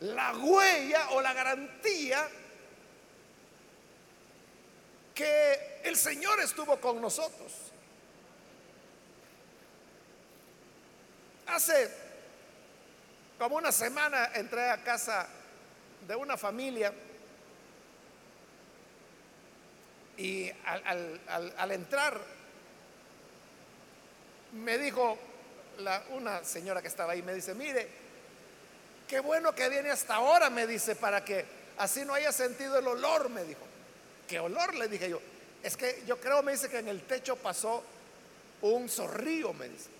[0.00, 2.28] la huella o la garantía
[5.14, 7.52] que el Señor estuvo con nosotros.
[11.46, 11.90] Hace
[13.38, 15.26] como una semana entré a casa
[16.06, 16.92] de una familia
[20.16, 22.20] y al, entrar
[24.52, 25.18] me dijo
[26.10, 27.88] una señora que estaba ahí, me dice, mire,
[29.08, 31.44] qué bueno que viene hasta ahora, me dice, para que
[31.78, 33.62] así no haya sentido el olor, me dijo.
[34.28, 34.74] ¿Qué olor?
[34.74, 35.20] Le dije yo.
[35.62, 37.82] Es que yo creo, me dice que en el techo pasó
[38.62, 39.90] un zorrillo, me dice.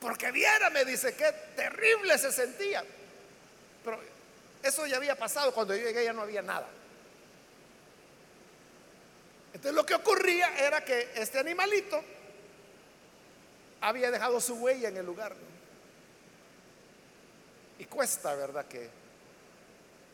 [0.00, 2.84] Porque viera, me dice, qué terrible se sentía.
[3.84, 4.00] Pero
[4.62, 6.68] Eso ya había pasado, cuando yo llegué ya no había nada.
[9.54, 12.00] Entonces lo que ocurría era que este animalito
[13.80, 15.34] había dejado su huella en el lugar.
[17.78, 18.66] Y cuesta, ¿verdad?
[18.66, 18.90] Que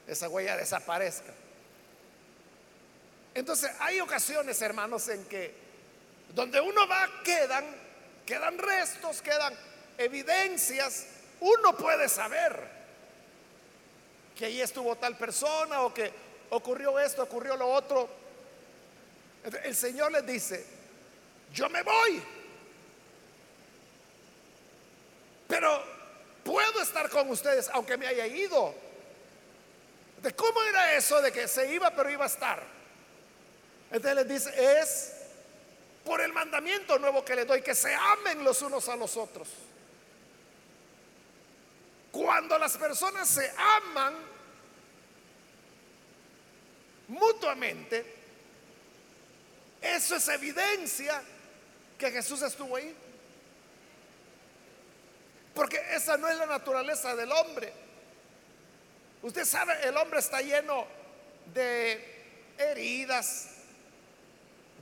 [0.06, 1.32] esa huella desaparezca.
[3.34, 5.54] Entonces hay ocasiones, hermanos, en que
[6.34, 7.64] donde uno va quedan,
[8.26, 9.54] quedan restos, quedan
[9.98, 11.06] evidencias.
[11.40, 12.58] Uno puede saber
[14.36, 16.12] que allí estuvo tal persona o que
[16.50, 18.08] ocurrió esto, ocurrió lo otro.
[19.62, 20.64] El Señor les dice,
[21.52, 22.22] yo me voy,
[25.46, 25.82] pero
[26.42, 28.74] puedo estar con ustedes aunque me haya ido.
[30.22, 32.62] ¿De cómo era eso de que se iba pero iba a estar?
[33.90, 35.12] Entonces les dice, es
[36.04, 39.48] por el mandamiento nuevo que les doy, que se amen los unos a los otros.
[42.14, 44.14] Cuando las personas se aman
[47.08, 48.06] mutuamente,
[49.82, 51.20] eso es evidencia
[51.98, 52.94] que Jesús estuvo ahí.
[55.56, 57.72] Porque esa no es la naturaleza del hombre.
[59.20, 60.86] Usted sabe, el hombre está lleno
[61.52, 63.48] de heridas,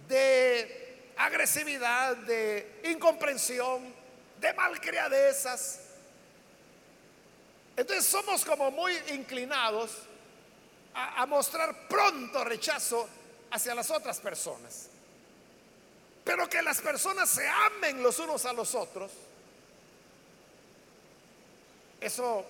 [0.07, 3.95] de agresividad, de incomprensión,
[4.39, 5.82] de malcriadezas.
[7.77, 9.91] Entonces somos como muy inclinados
[10.95, 13.09] a, mostrar pronto rechazo
[13.51, 14.89] hacia las otras personas.
[16.25, 19.11] Pero que las personas se amen los unos a los otros
[22.03, 22.45] eso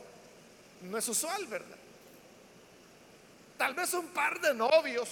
[0.83, 1.77] no es usual, ¿verdad?
[3.59, 5.09] Tal vez un par de novios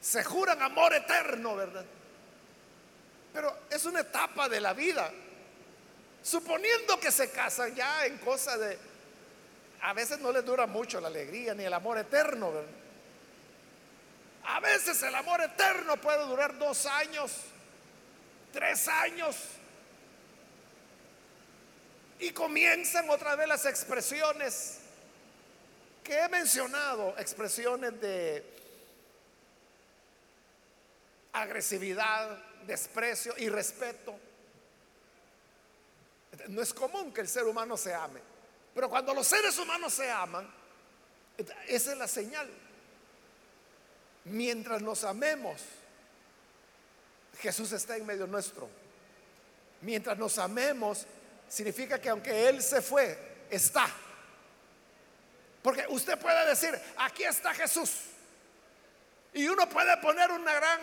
[0.00, 1.84] se juran amor eterno, ¿verdad?
[3.32, 5.10] Pero es una etapa de la vida.
[6.28, 8.78] Suponiendo que se casan ya en cosa de...
[9.80, 12.52] A veces no les dura mucho la alegría ni el amor eterno.
[14.44, 17.32] A veces el amor eterno puede durar dos años,
[18.52, 19.36] tres años.
[22.18, 24.80] Y comienzan otra vez las expresiones
[26.04, 28.44] que he mencionado, expresiones de
[31.32, 32.36] agresividad,
[32.66, 34.27] desprecio y respeto.
[36.48, 38.20] No es común que el ser humano se ame,
[38.74, 40.48] pero cuando los seres humanos se aman,
[41.66, 42.48] esa es la señal.
[44.24, 45.62] Mientras nos amemos,
[47.40, 48.68] Jesús está en medio nuestro.
[49.82, 51.06] Mientras nos amemos,
[51.48, 53.88] significa que aunque Él se fue, está.
[55.62, 57.92] Porque usted puede decir, aquí está Jesús.
[59.34, 60.80] Y uno puede poner una gran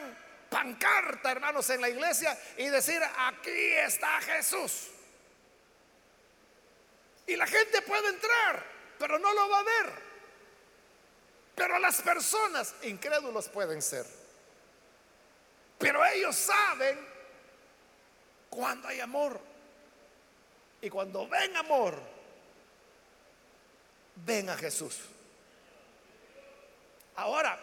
[0.49, 4.91] pancarta, hermanos, en la iglesia y decir, aquí está Jesús.
[7.27, 8.65] Y la gente puede entrar,
[8.99, 10.05] pero no lo va a ver.
[11.55, 14.05] Pero las personas incrédulos pueden ser.
[15.77, 16.99] Pero ellos saben
[18.49, 19.39] cuando hay amor.
[20.81, 21.97] Y cuando ven amor,
[24.15, 24.99] ven a Jesús.
[27.15, 27.57] Ahora,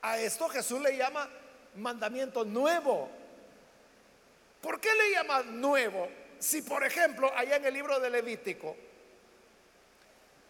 [0.00, 1.28] a esto Jesús le llama
[1.74, 3.10] mandamiento nuevo.
[4.62, 6.08] ¿Por qué le llama nuevo?
[6.38, 8.76] Si por ejemplo, allá en el libro de Levítico,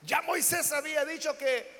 [0.03, 1.79] ya Moisés había dicho que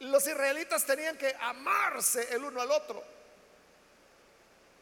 [0.00, 3.02] los israelitas tenían que amarse el uno al otro.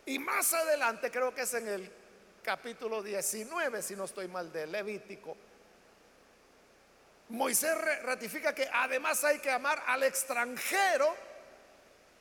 [0.07, 1.93] Y más adelante, creo que es en el
[2.43, 5.37] capítulo 19, si no estoy mal, de Levítico,
[7.31, 11.15] Moisés ratifica que además hay que amar al extranjero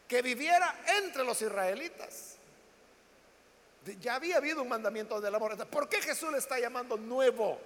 [0.07, 2.32] que viviera entre los israelitas.
[3.99, 5.67] Ya había habido un mandamiento del amor.
[5.67, 7.59] ¿Por qué Jesús le está llamando nuevo?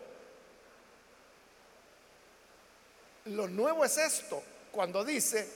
[3.25, 5.47] Lo nuevo es esto, cuando dice,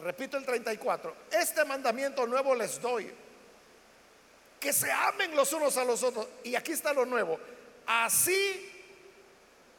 [0.00, 3.12] repito el 34, este mandamiento nuevo les doy
[4.58, 6.26] que se amen los unos a los otros.
[6.44, 7.38] Y aquí está lo nuevo.
[7.86, 8.74] Así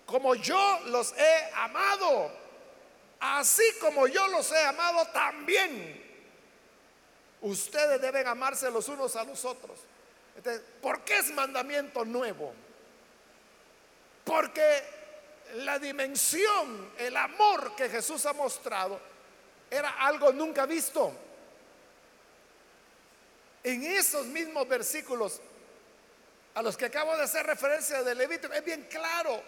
[0.06, 2.32] como yo los he amado,
[3.20, 6.09] así como yo los he amado también,
[7.42, 9.80] ustedes deben amarse los unos a los otros.
[10.36, 12.54] Entonces, ¿por qué es mandamiento nuevo?
[14.24, 14.84] Porque
[15.56, 19.00] la dimensión, el amor que Jesús ha mostrado,
[19.70, 21.12] era algo nunca visto.
[23.64, 25.42] En esos mismos versículos
[26.56, 29.42] a los que acabo de hacer referencia de Levítico, es bien claro,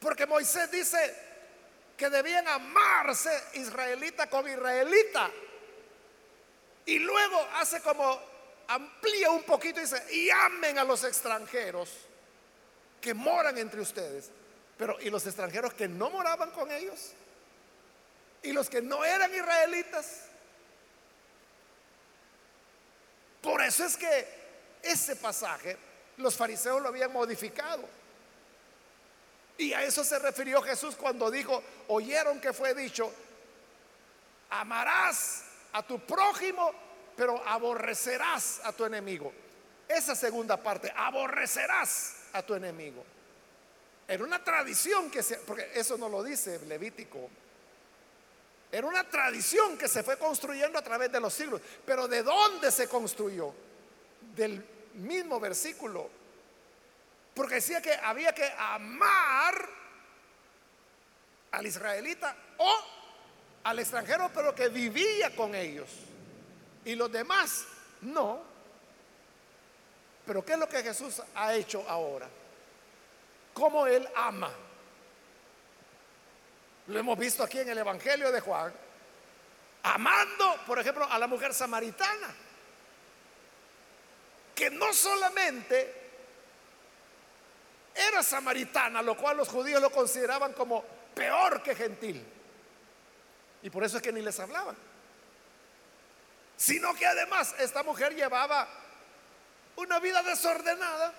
[0.00, 1.14] porque Moisés dice
[1.96, 5.30] que debían amarse israelita con israelita.
[6.86, 8.20] Y luego hace como,
[8.68, 11.90] amplía un poquito y dice, y amen a los extranjeros
[13.00, 14.30] que moran entre ustedes.
[14.78, 17.12] Pero ¿y los extranjeros que no moraban con ellos?
[18.42, 20.22] ¿Y los que no eran israelitas?
[23.42, 24.28] Por eso es que
[24.82, 25.76] ese pasaje
[26.18, 27.82] los fariseos lo habían modificado.
[29.58, 33.12] Y a eso se refirió Jesús cuando dijo, oyeron que fue dicho,
[34.50, 35.45] amarás
[35.76, 36.72] a tu prójimo,
[37.14, 39.30] pero aborrecerás a tu enemigo.
[39.86, 43.04] Esa segunda parte, aborrecerás a tu enemigo.
[44.08, 47.28] Era una tradición que se, porque eso no lo dice Levítico.
[48.72, 51.60] Era una tradición que se fue construyendo a través de los siglos.
[51.84, 53.52] Pero ¿de dónde se construyó?
[54.34, 54.64] Del
[54.94, 56.08] mismo versículo.
[57.34, 59.68] Porque decía que había que amar
[61.50, 62.95] al israelita o
[63.66, 65.88] al extranjero, pero que vivía con ellos.
[66.84, 67.64] Y los demás
[68.02, 68.40] no.
[70.24, 72.28] Pero ¿qué es lo que Jesús ha hecho ahora?
[73.52, 74.52] ¿Cómo Él ama?
[76.86, 78.72] Lo hemos visto aquí en el Evangelio de Juan.
[79.82, 82.34] Amando, por ejemplo, a la mujer samaritana.
[84.54, 85.92] Que no solamente
[87.92, 90.84] era samaritana, lo cual los judíos lo consideraban como
[91.16, 92.35] peor que gentil.
[93.66, 94.76] Y por eso es que ni les hablaban.
[96.56, 98.68] Sino que además esta mujer llevaba
[99.74, 101.12] una vida desordenada,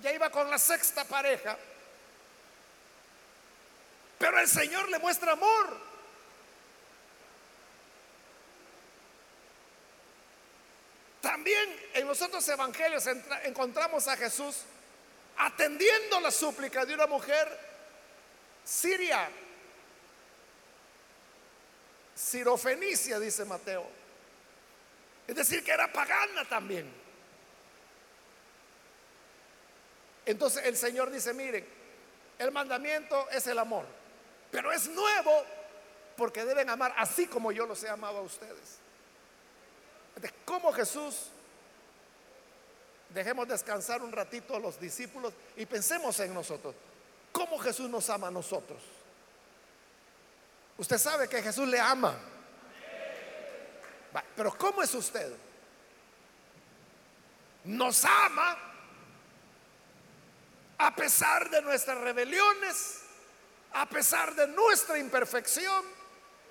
[0.00, 1.58] ya iba con la sexta pareja,
[4.18, 5.78] pero el Señor le muestra amor.
[11.20, 13.06] También en los otros evangelios
[13.42, 14.62] encontramos a Jesús
[15.36, 17.46] atendiendo la súplica de una mujer
[18.64, 19.28] siria,
[22.14, 23.86] sirofenicia, dice Mateo.
[25.26, 26.92] Es decir, que era pagana también.
[30.26, 31.66] Entonces el Señor dice, miren,
[32.38, 33.86] el mandamiento es el amor,
[34.50, 35.44] pero es nuevo
[36.16, 38.78] porque deben amar así como yo los he amado a ustedes.
[40.16, 41.30] Entonces, ¿cómo Jesús
[43.14, 46.74] Dejemos descansar un ratito a los discípulos y pensemos en nosotros.
[47.30, 48.80] ¿Cómo Jesús nos ama a nosotros?
[50.76, 52.16] Usted sabe que Jesús le ama.
[54.36, 55.32] Pero ¿cómo es usted?
[57.64, 58.58] Nos ama
[60.78, 63.02] a pesar de nuestras rebeliones,
[63.72, 65.84] a pesar de nuestra imperfección.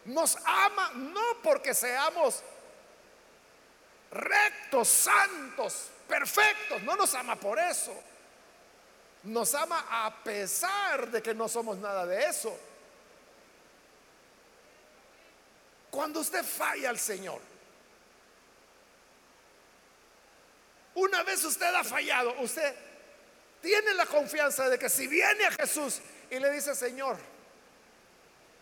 [0.05, 2.43] Nos ama no porque seamos
[4.11, 6.81] rectos, santos, perfectos.
[6.83, 7.93] No nos ama por eso.
[9.23, 12.57] Nos ama a pesar de que no somos nada de eso.
[15.93, 17.39] Cuando usted falla al Señor,
[20.95, 22.73] una vez usted ha fallado, usted
[23.61, 27.15] tiene la confianza de que si viene a Jesús y le dice, Señor,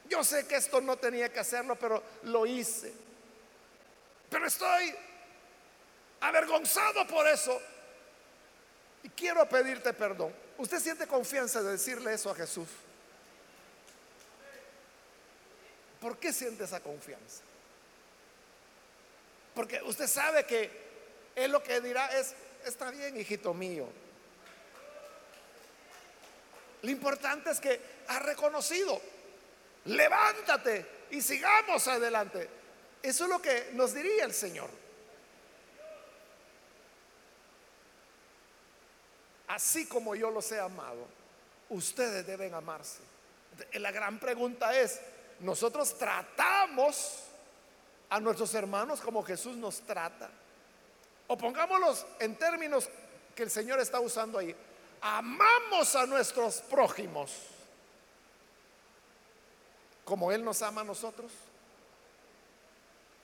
[0.10, 2.92] yo sé que esto no tenía que hacerlo, pero lo hice.
[4.30, 4.94] Pero estoy
[6.20, 7.62] avergonzado por eso.
[9.04, 10.36] Y quiero pedirte perdón.
[10.58, 12.68] ¿Usted siente confianza de decirle eso a Jesús?
[16.02, 17.44] ¿Por qué siente esa confianza?
[19.56, 20.70] Porque usted sabe que
[21.36, 22.34] Él lo que dirá es,
[22.66, 23.88] está bien, hijito mío.
[26.82, 29.00] Lo importante es que ha reconocido,
[29.86, 32.50] levántate y sigamos adelante.
[33.02, 34.82] Eso es lo que nos diría el Señor.
[39.52, 41.08] así como yo los he amado,
[41.70, 43.00] ustedes deben amarse.
[43.74, 45.00] La gran pregunta es,
[45.42, 47.24] ¿nosotros tratamos
[48.10, 50.30] a nuestros hermanos como Jesús nos trata?
[51.28, 52.90] O pongámoslos en términos
[53.36, 54.56] que el Señor está usando ahí.
[55.02, 57.32] Amamos a nuestros prójimos
[60.04, 61.32] como Él nos ama a nosotros.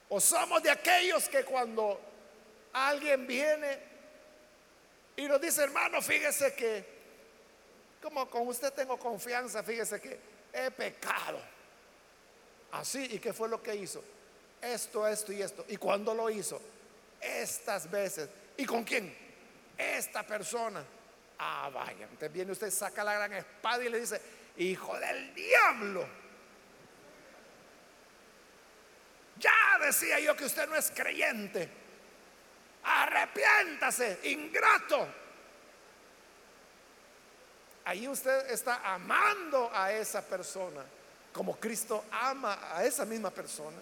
[0.08, 2.00] O somos de aquellos que cuando
[2.72, 3.78] alguien viene
[5.16, 6.84] y nos dice, hermano, fíjese que,
[8.00, 10.18] como con usted tengo confianza, fíjese que
[10.52, 11.38] he pecado.
[12.72, 14.02] Así, ¿y qué fue lo que hizo?
[14.60, 15.64] Esto, esto y esto.
[15.68, 16.60] ¿Y cuándo lo hizo?
[17.20, 18.28] Estas veces.
[18.56, 19.16] ¿Y con quién?
[19.76, 20.84] Esta persona.
[21.38, 22.04] Ah, vaya.
[22.04, 24.20] Entonces viene usted, saca la gran espada y le dice,
[24.56, 26.06] hijo del diablo.
[29.38, 31.78] Ya decía yo que usted no es creyente
[32.88, 35.08] arrepiéntase, ingrato.
[37.84, 40.84] Ahí usted está amando a esa persona
[41.38, 43.76] como Cristo ama a esa misma persona.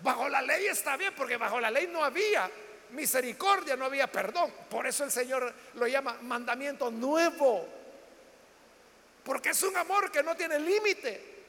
[0.00, 2.50] Bajo la ley está bien, porque bajo la ley no había
[2.90, 4.52] misericordia, no había perdón.
[4.68, 7.66] Por eso el Señor lo llama mandamiento nuevo.
[9.24, 11.44] Porque es un amor que no tiene límite.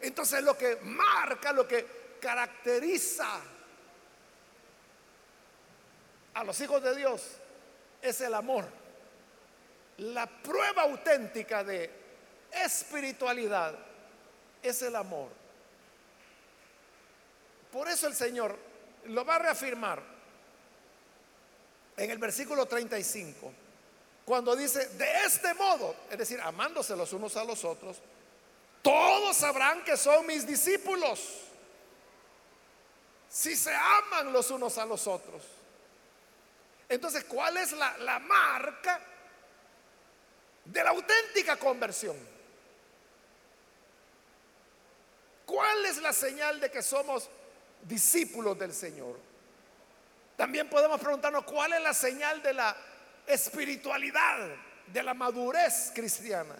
[0.00, 3.28] Entonces lo que marca, lo que caracteriza
[6.34, 7.22] a los hijos de Dios
[8.02, 8.64] es el amor.
[9.98, 11.90] La prueba auténtica de
[12.50, 13.74] espiritualidad
[14.62, 15.28] es el amor.
[17.70, 18.56] Por eso el Señor
[19.06, 20.02] lo va a reafirmar
[21.96, 23.52] en el versículo 35,
[24.24, 27.98] cuando dice, de este modo, es decir, amándose los unos a los otros,
[28.82, 31.20] todos sabrán que son mis discípulos,
[33.28, 35.42] si se aman los unos a los otros.
[36.88, 39.00] Entonces, ¿cuál es la, la marca
[40.64, 42.16] de la auténtica conversión?
[45.46, 47.28] ¿Cuál es la señal de que somos
[47.86, 49.18] discípulos del Señor.
[50.36, 52.76] También podemos preguntarnos cuál es la señal de la
[53.26, 54.48] espiritualidad,
[54.86, 56.56] de la madurez cristiana.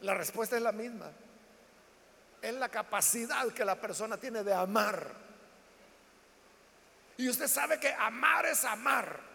[0.00, 1.10] La respuesta es la misma.
[2.42, 5.12] Es la capacidad que la persona tiene de amar.
[7.16, 9.27] Y usted sabe que amar es amar.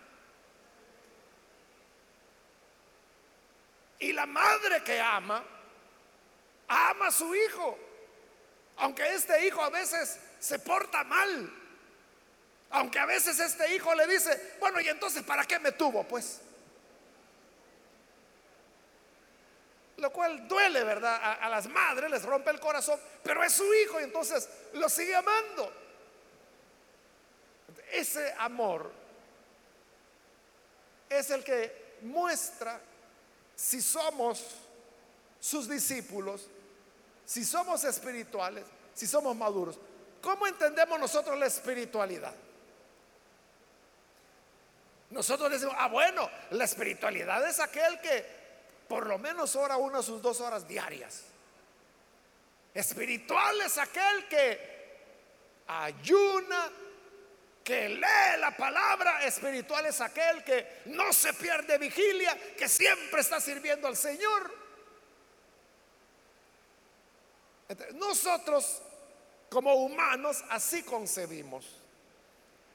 [4.04, 5.42] Y la madre que ama,
[6.68, 7.80] ama a su hijo.
[8.76, 11.50] Aunque este hijo a veces se porta mal.
[12.72, 16.04] Aunque a veces este hijo le dice, bueno, y entonces, ¿para qué me tuvo?
[16.04, 16.42] Pues.
[19.96, 21.38] Lo cual duele, ¿verdad?
[21.42, 25.16] A, las madres les rompe el corazón, pero es su hijo y entonces lo sigue
[25.16, 25.72] amando.
[27.90, 28.92] Ese amor
[31.10, 32.82] es el que muestra
[33.64, 34.44] si somos
[35.40, 36.50] sus discípulos,
[37.24, 39.80] si somos espirituales, si somos maduros.
[40.22, 42.34] ¿Cómo entendemos nosotros la espiritualidad?
[45.12, 48.26] Nosotros decimos, ah, bueno, la espiritualidad es aquel que
[48.90, 51.24] por lo menos ora una sus dos horas diarias.
[52.74, 54.74] Espiritual es aquel que
[55.68, 56.70] ayuna,
[57.64, 59.24] que lee la palabra.
[59.26, 64.64] Espiritual es aquel que no se pierde vigilia, que siempre está sirviendo al Señor.
[67.96, 68.84] nosotros
[69.50, 71.66] como humanos así concebimos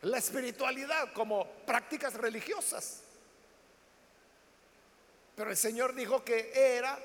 [0.03, 3.03] la espiritualidad como prácticas religiosas.
[5.37, 6.99] Pero el Señor dijo que era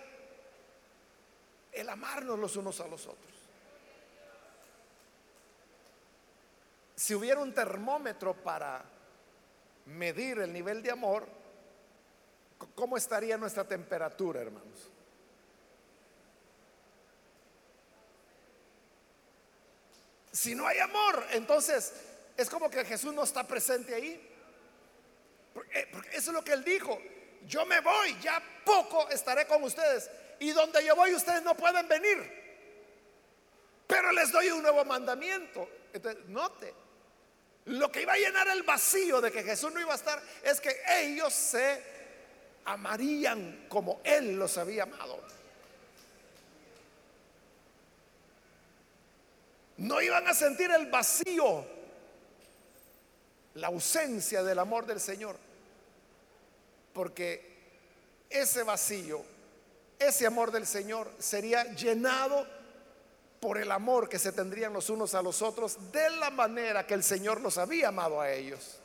[1.72, 3.33] el amarnos los unos a los otros.
[7.04, 8.82] Si hubiera un termómetro para
[9.88, 11.28] medir el nivel de amor,
[12.76, 14.90] ¿cómo estaría nuestra temperatura, hermanos?
[20.32, 21.94] Si no hay amor, entonces
[22.38, 24.14] es como que Jesús no está presente ahí.
[25.74, 26.98] Eh, porque, eso es lo que él dijo.
[27.46, 30.10] Yo me voy, ya poco estaré con ustedes.
[30.40, 32.44] Y donde yo voy ustedes no pueden venir.
[33.88, 35.68] Pero les doy un nuevo mandamiento.
[35.92, 36.74] Entonces, note,
[37.66, 40.60] lo que iba a llenar el vacío de que Jesús no iba a estar es
[40.60, 41.82] que ellos se
[42.66, 45.34] amarían como Él los había amado.
[49.78, 51.66] no iban a sentir el vacío,
[53.56, 55.36] la ausencia del amor del Señor.
[56.94, 57.54] Porque
[58.30, 59.24] ese vacío,
[59.98, 62.48] ese amor del Señor sería llenado
[63.44, 66.94] por el amor que se tendrían los unos a los otros de la manera que
[66.94, 68.80] el Señor los había amado a ellos.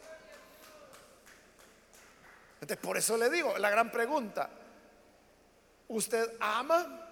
[2.54, 4.50] Entonces, por eso le digo, la gran pregunta,
[5.86, 7.08] ¿usted ama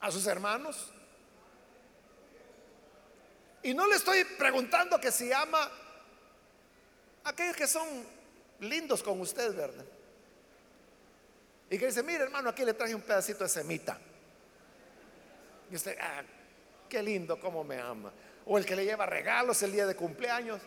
[0.00, 0.90] a sus hermanos?
[3.62, 5.70] Y no le estoy preguntando que si ama
[7.22, 7.86] a aquellos que son
[8.60, 9.84] lindos con usted, ¿verdad?
[11.68, 14.00] Y que dice, mire hermano, aquí le traje un pedacito de semita.
[15.70, 16.22] Y usted, ah,
[16.88, 18.12] qué lindo, cómo me ama.
[18.46, 20.60] O el que le lleva regalos el día de cumpleaños.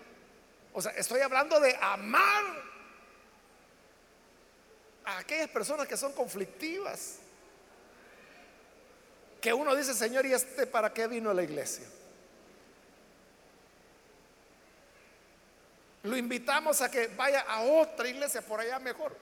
[0.74, 2.44] O sea, estoy hablando de amar
[5.06, 7.18] a aquellas personas que son conflictivas.
[9.42, 11.86] Que uno dice, Señor, ¿y este para qué vino a la iglesia?
[16.04, 19.16] Lo invitamos a que vaya a otra iglesia por allá mejor.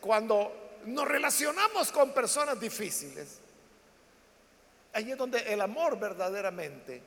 [0.00, 3.40] cuando nos relacionamos con personas difíciles,
[4.98, 7.00] ahí es donde el amor verdaderamente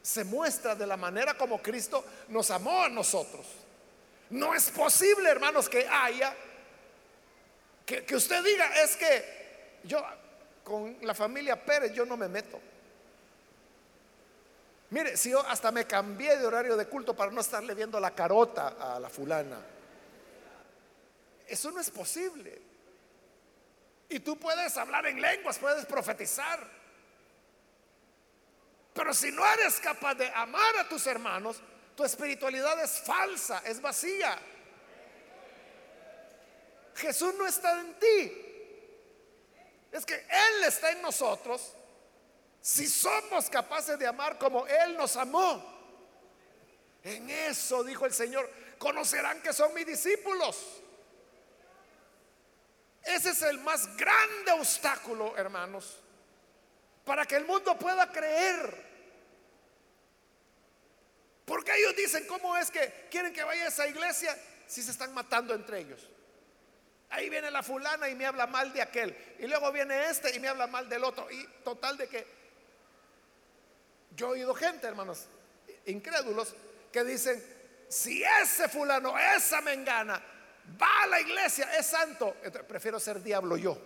[0.00, 3.46] se muestra de la manera como Cristo nos amó a nosotros.
[4.30, 6.34] No es posible, hermanos, que haya,
[7.84, 10.02] que, que usted diga, es que yo
[10.64, 12.58] con la familia Pérez yo no me meto.
[14.90, 18.14] Mire, si yo hasta me cambié de horario de culto para no estarle viendo la
[18.14, 19.60] carota a la fulana.
[21.46, 22.67] Eso no es posible.
[24.08, 26.66] Y tú puedes hablar en lenguas, puedes profetizar.
[28.94, 31.60] Pero si no eres capaz de amar a tus hermanos,
[31.94, 34.38] tu espiritualidad es falsa, es vacía.
[36.96, 38.44] Jesús no está en ti.
[39.92, 41.74] Es que Él está en nosotros
[42.60, 45.76] si somos capaces de amar como Él nos amó.
[47.02, 50.82] En eso, dijo el Señor, conocerán que son mis discípulos.
[53.02, 56.00] Ese es el más grande obstáculo, hermanos,
[57.04, 58.88] para que el mundo pueda creer.
[61.44, 64.36] Porque ellos dicen, ¿cómo es que quieren que vaya a esa iglesia
[64.66, 66.00] si se están matando entre ellos?
[67.10, 69.16] Ahí viene la fulana y me habla mal de aquel.
[69.38, 71.30] Y luego viene este y me habla mal del otro.
[71.30, 72.26] Y total de que
[74.14, 75.24] yo he oído gente, hermanos,
[75.86, 76.54] incrédulos,
[76.92, 77.42] que dicen,
[77.88, 80.22] si ese fulano, esa mengana,
[80.80, 82.34] va a la iglesia, es santo,
[82.66, 83.78] prefiero ser diablo yo.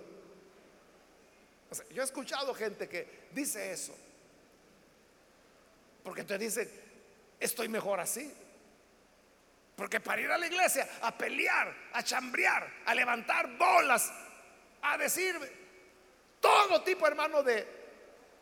[1.91, 3.95] yo he escuchado gente que dice eso.
[6.03, 6.81] Porque entonces dicen,
[7.39, 8.33] estoy mejor así.
[9.77, 14.13] Porque para ir a la iglesia a pelear, a chambrear, a levantar bolas,
[14.83, 15.35] a decir
[16.41, 17.67] todo tipo, hermano, de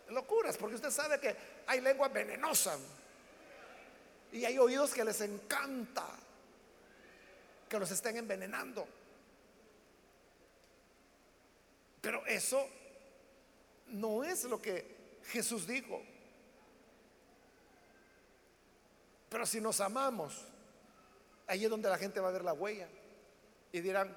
[0.09, 1.36] locuras, porque usted sabe que
[1.66, 2.76] hay lengua venenosa
[4.32, 6.07] y hay oídos que les encanta
[7.70, 8.86] que los estén envenenando.
[12.02, 12.68] Pero eso
[13.86, 16.02] no es lo que Jesús dijo.
[19.30, 20.44] Pero si nos amamos,
[21.50, 22.86] Ahí es donde la gente va a ver la huella
[23.72, 24.16] y dirán,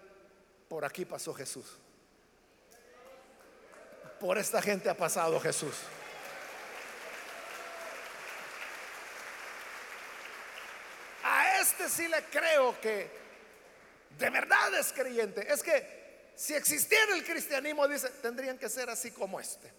[0.70, 1.66] por aquí pasó Jesús.
[4.20, 5.74] Por esta gente ha pasado Jesús.
[11.24, 13.23] A este sí le creo que
[14.18, 15.52] de verdad es creyente.
[15.52, 19.72] Es que si existiera el cristianismo, dice, tendrían que ser así como este.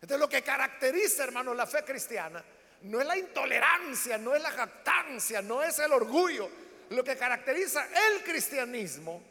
[0.00, 2.44] Entonces lo que caracteriza, hermano, la fe cristiana
[2.82, 6.50] no es la intolerancia, no es la jactancia, no es el orgullo.
[6.90, 9.22] Lo que caracteriza el cristianismo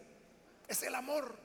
[0.68, 1.36] es el amor.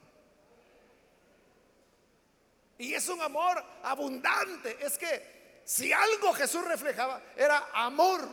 [2.79, 4.79] Y es un amor abundante.
[4.81, 8.27] Es que si algo Jesús reflejaba era amor,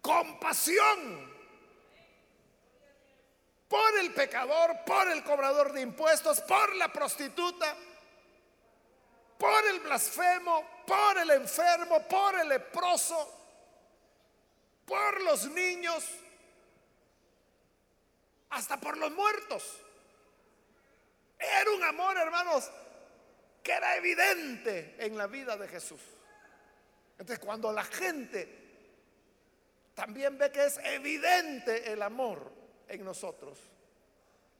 [0.00, 1.35] compasión
[3.68, 7.76] por el pecador, por el cobrador de impuestos, por la prostituta,
[9.38, 13.32] por el blasfemo, por el enfermo, por el leproso,
[14.84, 16.04] por los niños,
[18.50, 19.80] hasta por los muertos.
[21.38, 22.70] Era un amor, hermanos,
[23.62, 26.00] que era evidente en la vida de Jesús.
[27.18, 28.64] Entonces, cuando la gente
[29.94, 33.58] también ve que es evidente el amor en nosotros,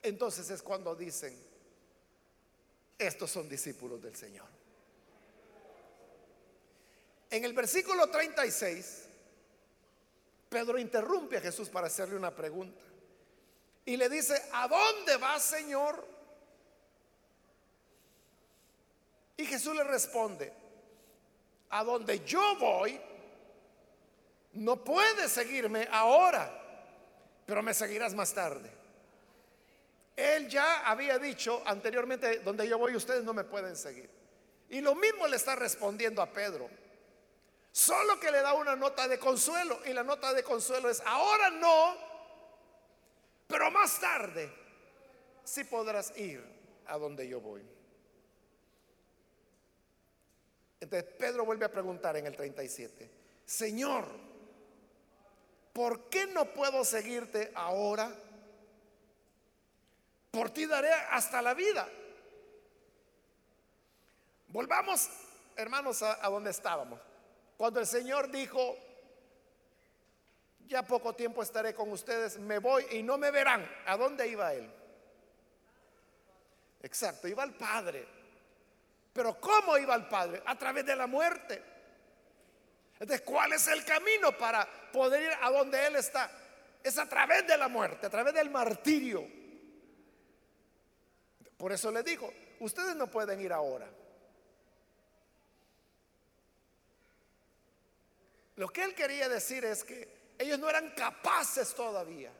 [0.02, 1.36] entonces es cuando dicen,
[2.98, 4.46] estos son discípulos del Señor.
[7.30, 9.04] En el versículo 36,
[10.48, 12.80] Pedro interrumpe a Jesús para hacerle una pregunta.
[13.84, 16.06] Y le dice, ¿a dónde va Señor?
[19.36, 20.52] Y Jesús le responde,
[21.70, 22.98] a donde yo voy,
[24.54, 26.65] no puedes seguirme ahora,
[27.46, 28.70] pero me seguirás más tarde.
[30.16, 34.10] Él ya había dicho anteriormente, donde yo voy ustedes no me pueden seguir.
[34.68, 36.68] Y lo mismo le está respondiendo a Pedro.
[37.70, 39.78] Solo que le da una nota de consuelo.
[39.86, 41.96] Y la nota de consuelo es, ahora no,
[43.46, 44.50] pero más tarde
[45.44, 46.42] sí podrás ir
[46.86, 47.62] a donde yo voy.
[50.80, 53.10] Entonces Pedro vuelve a preguntar en el 37,
[53.44, 54.25] Señor,
[55.76, 58.10] ¿por qué no puedo seguirte ahora?
[60.30, 61.86] Por ti daré hasta la vida.
[64.48, 65.06] Volvamos,
[65.54, 66.98] hermanos, a, donde estábamos.
[67.58, 68.74] Cuando el Señor dijo,
[70.66, 73.70] ya poco tiempo estaré con ustedes, me voy y no me verán.
[73.84, 74.72] ¿A dónde iba él?
[76.80, 78.08] Exacto, iba al Padre.
[79.12, 80.42] Pero ¿cómo iba al Padre?
[80.46, 81.75] A través de la muerte.
[82.98, 86.30] Entonces, ¿cuál es el camino para poder ir a donde Él está?
[86.82, 89.26] Es a través de la muerte, a través del martirio.
[91.56, 93.88] Por eso le digo, ustedes no pueden ir ahora.
[98.56, 102.32] Lo que él quería decir es que ellos no eran capaces todavía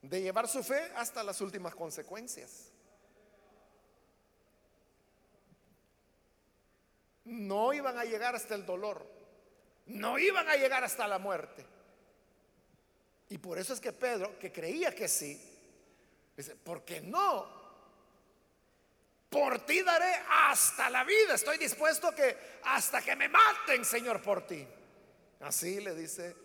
[0.00, 2.70] de llevar su fe hasta las últimas consecuencias.
[7.24, 9.06] No iban a llegar hasta el dolor,
[9.86, 11.64] no iban a llegar hasta la muerte.
[13.28, 15.40] Y por eso es que Pedro, que creía que sí,
[16.36, 17.64] dice, ¿por qué no?
[19.30, 21.34] Por ti daré hasta la vida.
[21.34, 24.64] Estoy dispuesto que hasta que me maten, Señor, por ti.
[25.40, 26.36] Así le dice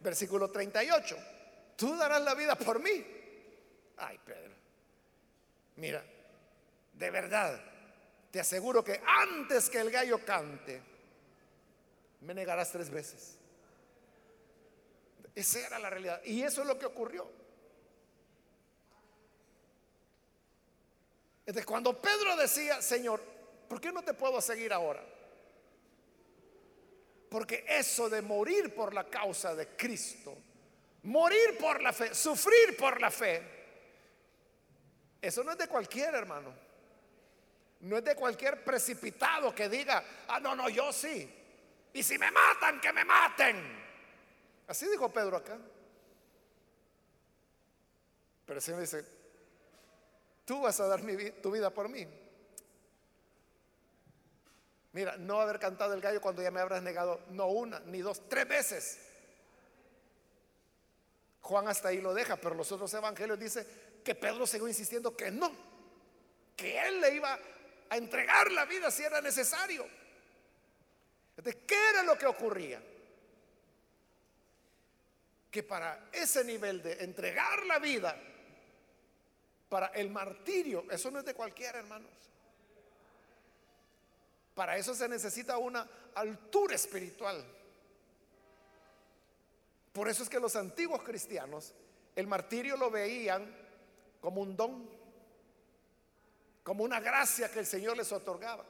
[0.00, 1.16] versículo 38.
[1.76, 3.06] Tú darás la vida por mí.
[3.96, 4.54] Ay, Pedro.
[5.76, 6.04] Mira,
[6.92, 7.58] de verdad,
[8.30, 10.80] te aseguro que antes que el gallo cante,
[12.20, 13.36] me negarás tres veces.
[15.34, 16.20] Esa era la realidad.
[16.24, 17.30] Y eso es lo que ocurrió.
[21.46, 23.20] Entonces, cuando Pedro decía, Señor,
[23.68, 25.04] ¿por qué no te puedo seguir ahora?
[27.28, 30.36] Porque eso de morir por la causa de Cristo,
[31.04, 33.42] morir por la fe, sufrir por la fe,
[35.20, 36.69] eso no es de cualquier hermano.
[37.80, 41.28] No es de cualquier precipitado que diga, ah, no, no, yo sí.
[41.92, 43.56] Y si me matan, que me maten.
[44.68, 45.58] Así dijo Pedro acá.
[48.44, 49.04] Pero el Señor dice,
[50.44, 51.00] tú vas a dar
[51.42, 52.06] tu vida por mí.
[54.92, 58.28] Mira, no haber cantado el gallo cuando ya me habrás negado, no una, ni dos,
[58.28, 58.98] tres veces.
[61.40, 63.66] Juan hasta ahí lo deja, pero los otros evangelios dicen
[64.04, 65.50] que Pedro siguió insistiendo que no,
[66.56, 67.38] que él le iba
[67.90, 69.86] a entregar la vida si era necesario.
[71.36, 72.82] Entonces, ¿qué era lo que ocurría?
[75.50, 78.16] Que para ese nivel de entregar la vida,
[79.68, 82.10] para el martirio, eso no es de cualquiera, hermanos.
[84.54, 87.44] Para eso se necesita una altura espiritual.
[89.92, 91.74] Por eso es que los antiguos cristianos
[92.14, 93.50] el martirio lo veían
[94.20, 94.99] como un don
[96.70, 98.64] como una gracia que el Señor les otorgaba,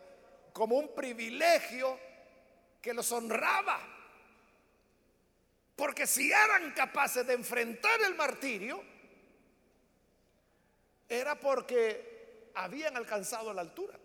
[0.54, 1.98] como un privilegio
[2.80, 3.78] que los honraba.
[5.76, 8.82] Porque si eran capaces de enfrentar el martirio,
[11.10, 13.98] era porque habían alcanzado la altura.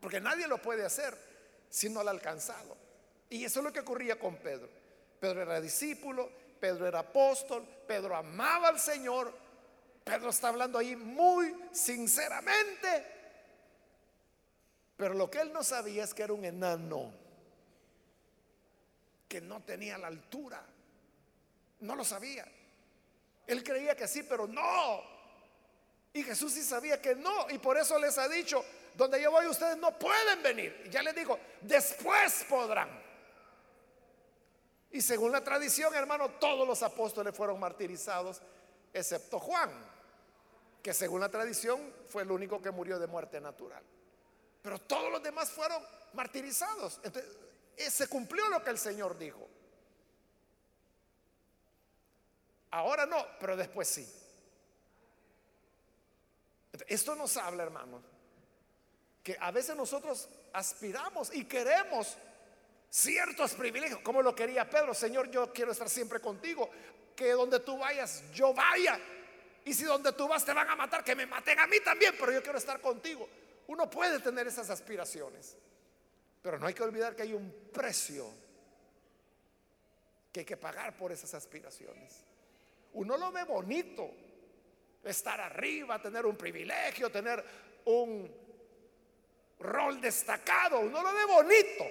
[0.00, 1.18] Porque nadie lo puede hacer
[1.68, 2.76] si no lo ha alcanzado.
[3.30, 4.68] Y eso es lo que ocurría con Pedro.
[5.18, 9.47] Pedro era discípulo, Pedro era apóstol, Pedro amaba al Señor,
[10.08, 13.04] Pedro está hablando ahí muy sinceramente.
[14.96, 17.12] Pero lo que él no sabía es que era un enano,
[19.28, 20.64] que no tenía la altura.
[21.80, 22.46] No lo sabía.
[23.46, 25.02] Él creía que sí, pero no.
[26.14, 27.50] Y Jesús sí sabía que no.
[27.50, 30.84] Y por eso les ha dicho, donde yo voy ustedes no pueden venir.
[30.86, 32.88] Y ya les digo, después podrán.
[34.90, 38.40] Y según la tradición, hermano, todos los apóstoles fueron martirizados,
[38.94, 39.97] excepto Juan
[40.88, 43.84] que según la tradición fue el único que murió de muerte natural.
[44.62, 45.82] Pero todos los demás fueron
[46.14, 46.98] martirizados.
[47.04, 47.30] Entonces,
[47.76, 49.46] eh, se cumplió lo que el Señor dijo.
[52.70, 54.10] Ahora no, pero después sí.
[56.86, 58.02] Esto nos habla, hermanos,
[59.22, 62.16] que a veces nosotros aspiramos y queremos
[62.88, 64.94] ciertos privilegios, como lo quería Pedro.
[64.94, 66.70] Señor, yo quiero estar siempre contigo,
[67.14, 68.98] que donde tú vayas, yo vaya.
[69.68, 72.14] Y si donde tú vas te van a matar, que me maten a mí también,
[72.18, 73.28] pero yo quiero estar contigo.
[73.66, 75.58] Uno puede tener esas aspiraciones,
[76.40, 78.32] pero no hay que olvidar que hay un precio
[80.32, 82.24] que hay que pagar por esas aspiraciones.
[82.94, 84.10] Uno lo ve bonito,
[85.04, 87.44] estar arriba, tener un privilegio, tener
[87.84, 88.26] un
[89.58, 91.84] rol destacado, uno lo ve bonito.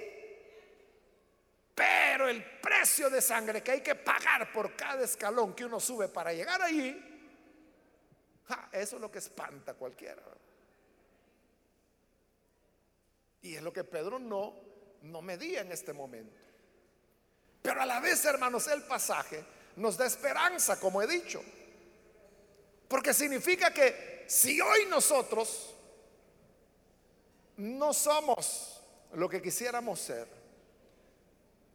[1.75, 6.07] Pero el precio de sangre que hay que pagar por cada escalón que uno sube
[6.07, 7.03] para llegar allí
[8.71, 10.23] eso es lo que espanta a cualquiera.
[13.41, 14.53] Y es lo que Pedro no,
[15.03, 16.37] no medía en este momento.
[17.61, 19.43] Pero a la vez, hermanos, el pasaje
[19.75, 21.43] nos da esperanza, como he dicho.
[22.87, 25.75] Porque significa que si hoy nosotros
[27.57, 28.81] no somos
[29.13, 30.27] lo que quisiéramos ser,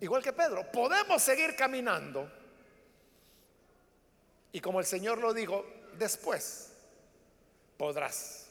[0.01, 2.31] igual que Pedro, podemos seguir caminando.
[4.53, 5.65] Y como el Señor lo dijo,
[6.03, 6.69] después
[7.77, 8.47] podrás.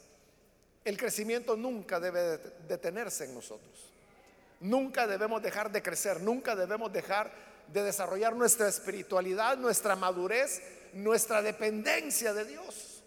[0.84, 3.92] El crecimiento nunca debe detenerse en nosotros.
[4.60, 7.32] Nunca debemos dejar de crecer, nunca debemos dejar
[7.68, 13.02] de desarrollar nuestra espiritualidad, nuestra madurez, nuestra dependencia de Dios.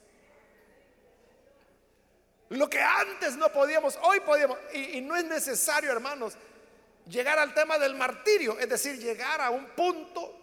[2.50, 4.58] Lo que antes no podíamos, hoy podíamos.
[4.74, 6.34] Y, y, no es necesario, hermanos,
[7.08, 10.40] llegar al tema del martirio, es decir, llegar a un punto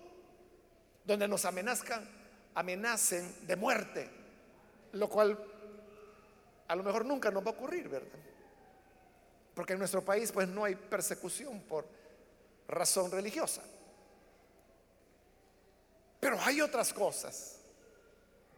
[1.05, 2.09] donde nos amenazcan,
[2.55, 4.11] amenacen de muerte,
[4.92, 5.38] lo cual
[6.68, 8.18] a lo mejor nunca nos va a ocurrir, ¿verdad?
[9.55, 11.86] Porque en nuestro país pues no hay persecución por
[12.68, 13.62] razón religiosa.
[16.20, 17.59] Pero hay otras cosas.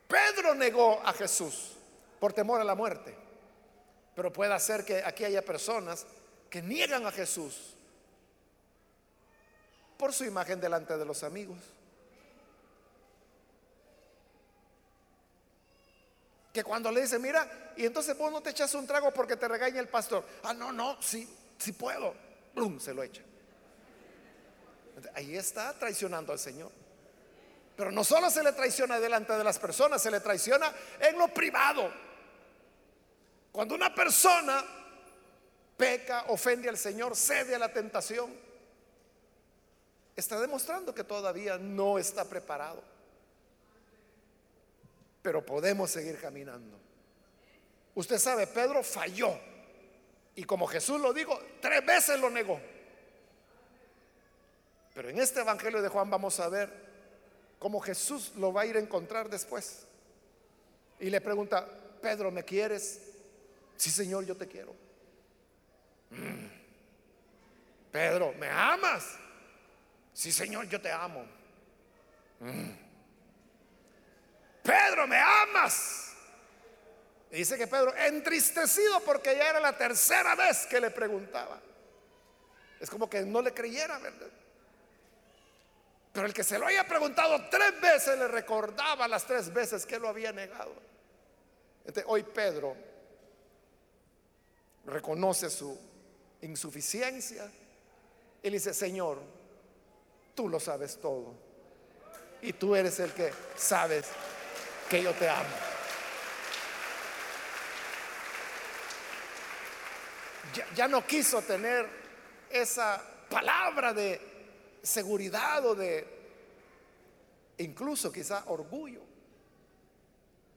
[0.07, 1.72] Pedro negó a Jesús
[2.20, 3.14] por temor a la muerte.
[4.14, 6.07] Pero puede ser que aquí haya personas
[6.49, 7.74] que niegan a Jesús
[9.97, 11.59] por su imagen delante de los amigos.
[16.55, 19.48] Que cuando le dice, mira, y entonces vos no te echas un trago porque te
[19.48, 20.24] regaña el pastor.
[20.44, 21.28] Ah, no, no, sí,
[21.59, 22.14] sí puedo.
[22.55, 23.22] Blum, se lo echa.
[25.14, 26.70] Ahí está traicionando al Señor.
[27.76, 31.26] Pero no solo se le traiciona delante de las personas, se le traiciona en lo
[31.26, 31.90] privado.
[33.50, 34.64] Cuando una persona
[35.76, 38.32] peca, ofende al Señor, cede a la tentación,
[40.14, 42.93] está demostrando que todavía no está preparado
[45.24, 46.78] pero podemos seguir caminando.
[47.94, 49.34] Usted sabe, Pedro falló.
[50.36, 52.60] Y como Jesús lo dijo, tres veces lo negó.
[54.92, 56.70] Pero en este Evangelio de Juan vamos a ver
[57.58, 59.86] cómo Jesús lo va a ir a encontrar después.
[61.00, 61.66] Y le pregunta,
[62.02, 63.00] Pedro, ¿me quieres?
[63.78, 64.74] Sí, Señor, yo te quiero.
[66.10, 66.48] Mm.
[67.90, 69.16] Pedro, ¿me amas?
[70.12, 71.24] Sí, Señor, yo te amo.
[72.40, 72.84] Mm.
[74.64, 76.14] Pedro, ¿me amas?
[77.30, 81.60] Y dice que Pedro, entristecido porque ya era la tercera vez que le preguntaba.
[82.80, 84.30] Es como que no le creyera, ¿verdad?
[86.12, 89.98] Pero el que se lo haya preguntado tres veces le recordaba las tres veces que
[89.98, 90.72] lo había negado.
[91.80, 92.74] Entonces, hoy Pedro
[94.86, 95.78] reconoce su
[96.40, 97.50] insuficiencia
[98.42, 99.18] y le dice, Señor,
[100.34, 101.34] tú lo sabes todo.
[102.40, 104.06] Y tú eres el que sabes
[105.03, 105.74] yo te amo.
[110.74, 111.88] Ya, no quiso tener
[112.49, 114.20] esa palabra de
[114.82, 116.07] seguridad o de
[117.59, 119.01] incluso quizá orgullo.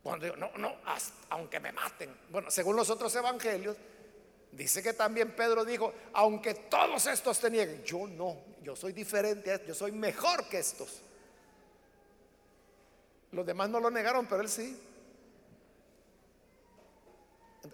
[0.03, 0.75] Cuando no, no,
[1.29, 2.15] aunque me maten.
[2.29, 3.75] Bueno, según los otros evangelios,
[4.51, 9.73] dice que también Pedro dijo, aunque todos estos te yo no, yo soy diferente, yo
[9.73, 11.01] soy mejor que estos.
[13.31, 14.79] Los demás no lo negaron, pero él sí.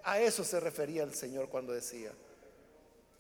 [0.04, 2.12] A eso se refería el Señor cuando decía,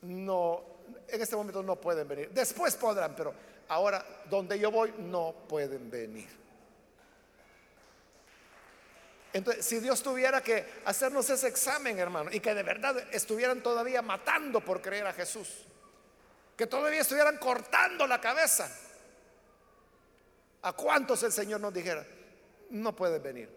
[0.01, 0.63] no,
[1.07, 2.29] en este momento no pueden venir.
[2.31, 3.33] Después podrán, pero
[3.67, 6.43] ahora donde yo voy no pueden venir.
[9.33, 14.01] Entonces, si Dios tuviera que hacernos ese examen, hermano, y que de verdad estuvieran todavía
[14.01, 15.65] matando por creer a Jesús,
[16.55, 18.71] que todavía estuvieran cortando la cabeza,
[20.61, 22.05] ¿a cuántos el Señor nos dijera?
[22.73, 23.49] No puedes venir.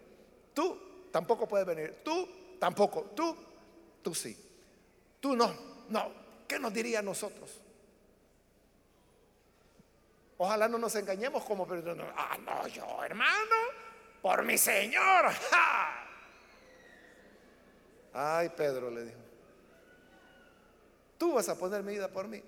[0.55, 2.01] Tú tampoco puedes venir.
[2.05, 3.13] Tú tampoco.
[3.15, 3.37] Tú,
[4.03, 4.37] tú sí.
[5.21, 5.53] Tú no.
[5.89, 6.27] No.
[6.47, 7.61] ¿Qué nos diría a nosotros?
[10.39, 11.67] Ojalá no nos engañemos como,
[12.15, 13.57] ah, no, yo hermano,
[14.21, 15.33] por mi Señor.
[18.13, 19.19] Ay, Pedro le dijo,
[21.17, 22.43] tú vas a poner mi vida por mí.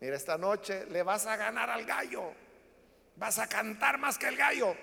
[0.00, 2.32] Mira, esta noche le vas a ganar al gallo.
[3.18, 4.76] Vas a cantar más que el gallo.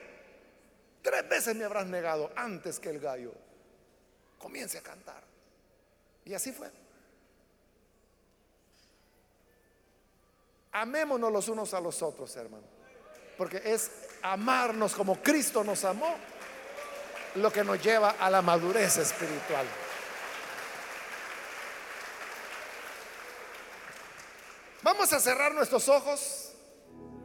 [1.01, 3.31] Tres veces me habrás negado antes que el gallo.
[4.37, 5.23] Comience a cantar.
[6.25, 6.69] Y así fue.
[10.73, 12.65] Amémonos los unos a los otros, hermano.
[13.37, 16.15] Porque es amarnos como Cristo nos amó
[17.35, 19.65] lo que nos lleva a la madurez espiritual.
[24.81, 26.54] Vamos a cerrar nuestros ojos.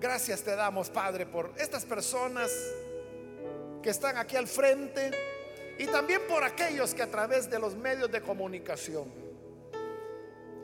[0.00, 2.50] Gracias te damos, Padre, por estas personas
[3.82, 5.10] que están aquí al frente
[5.78, 9.12] y también por aquellos que a través de los medios de comunicación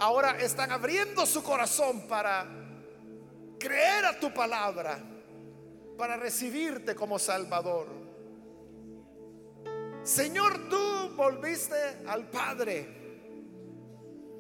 [0.00, 2.46] ahora están abriendo su corazón para
[3.58, 4.98] creer a tu palabra,
[5.98, 7.88] para recibirte como Salvador.
[10.02, 11.76] Señor, tú volviste
[12.06, 12.88] al Padre,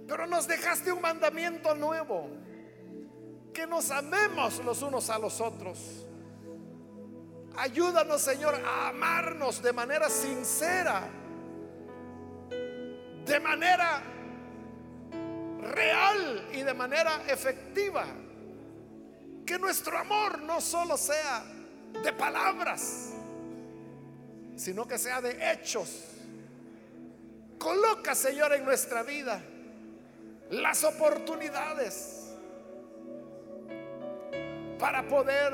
[0.08, 2.30] pero nos dejaste un mandamiento nuevo
[3.56, 5.78] que nos amemos los unos a los otros.
[7.56, 11.08] Ayúdanos, Señor, a amarnos de manera sincera,
[13.24, 14.02] de manera
[15.62, 18.04] real y de manera efectiva.
[19.46, 21.42] Que nuestro amor no solo sea
[22.02, 23.14] de palabras,
[24.54, 26.02] sino que sea de hechos.
[27.58, 29.42] Coloca, Señor, en nuestra vida
[30.50, 32.15] las oportunidades
[34.78, 35.52] para poder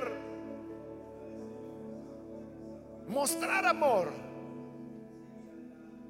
[3.08, 4.10] mostrar amor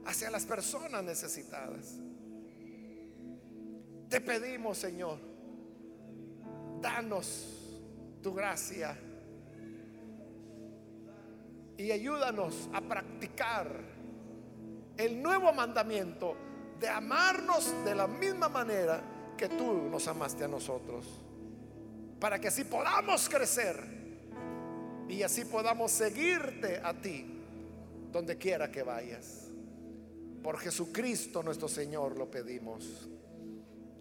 [0.06, 1.98] hacia las personas necesitadas.
[4.08, 5.18] Te pedimos, Señor,
[6.80, 7.80] danos
[8.22, 8.96] tu gracia
[11.76, 13.68] y ayúdanos a practicar
[14.96, 16.36] el nuevo mandamiento
[16.78, 19.02] de amarnos de la misma manera
[19.36, 21.22] que tú nos amaste a nosotros,
[22.23, 23.85] para que así podamos crecer
[25.09, 27.27] y así podamos seguirte a ti
[28.12, 29.49] donde quiera que vayas.
[30.41, 33.09] Por Jesucristo nuestro Señor lo pedimos.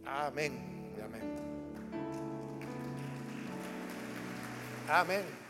[0.05, 0.53] Amén.
[1.03, 1.35] Amén.
[4.87, 5.40] Amén.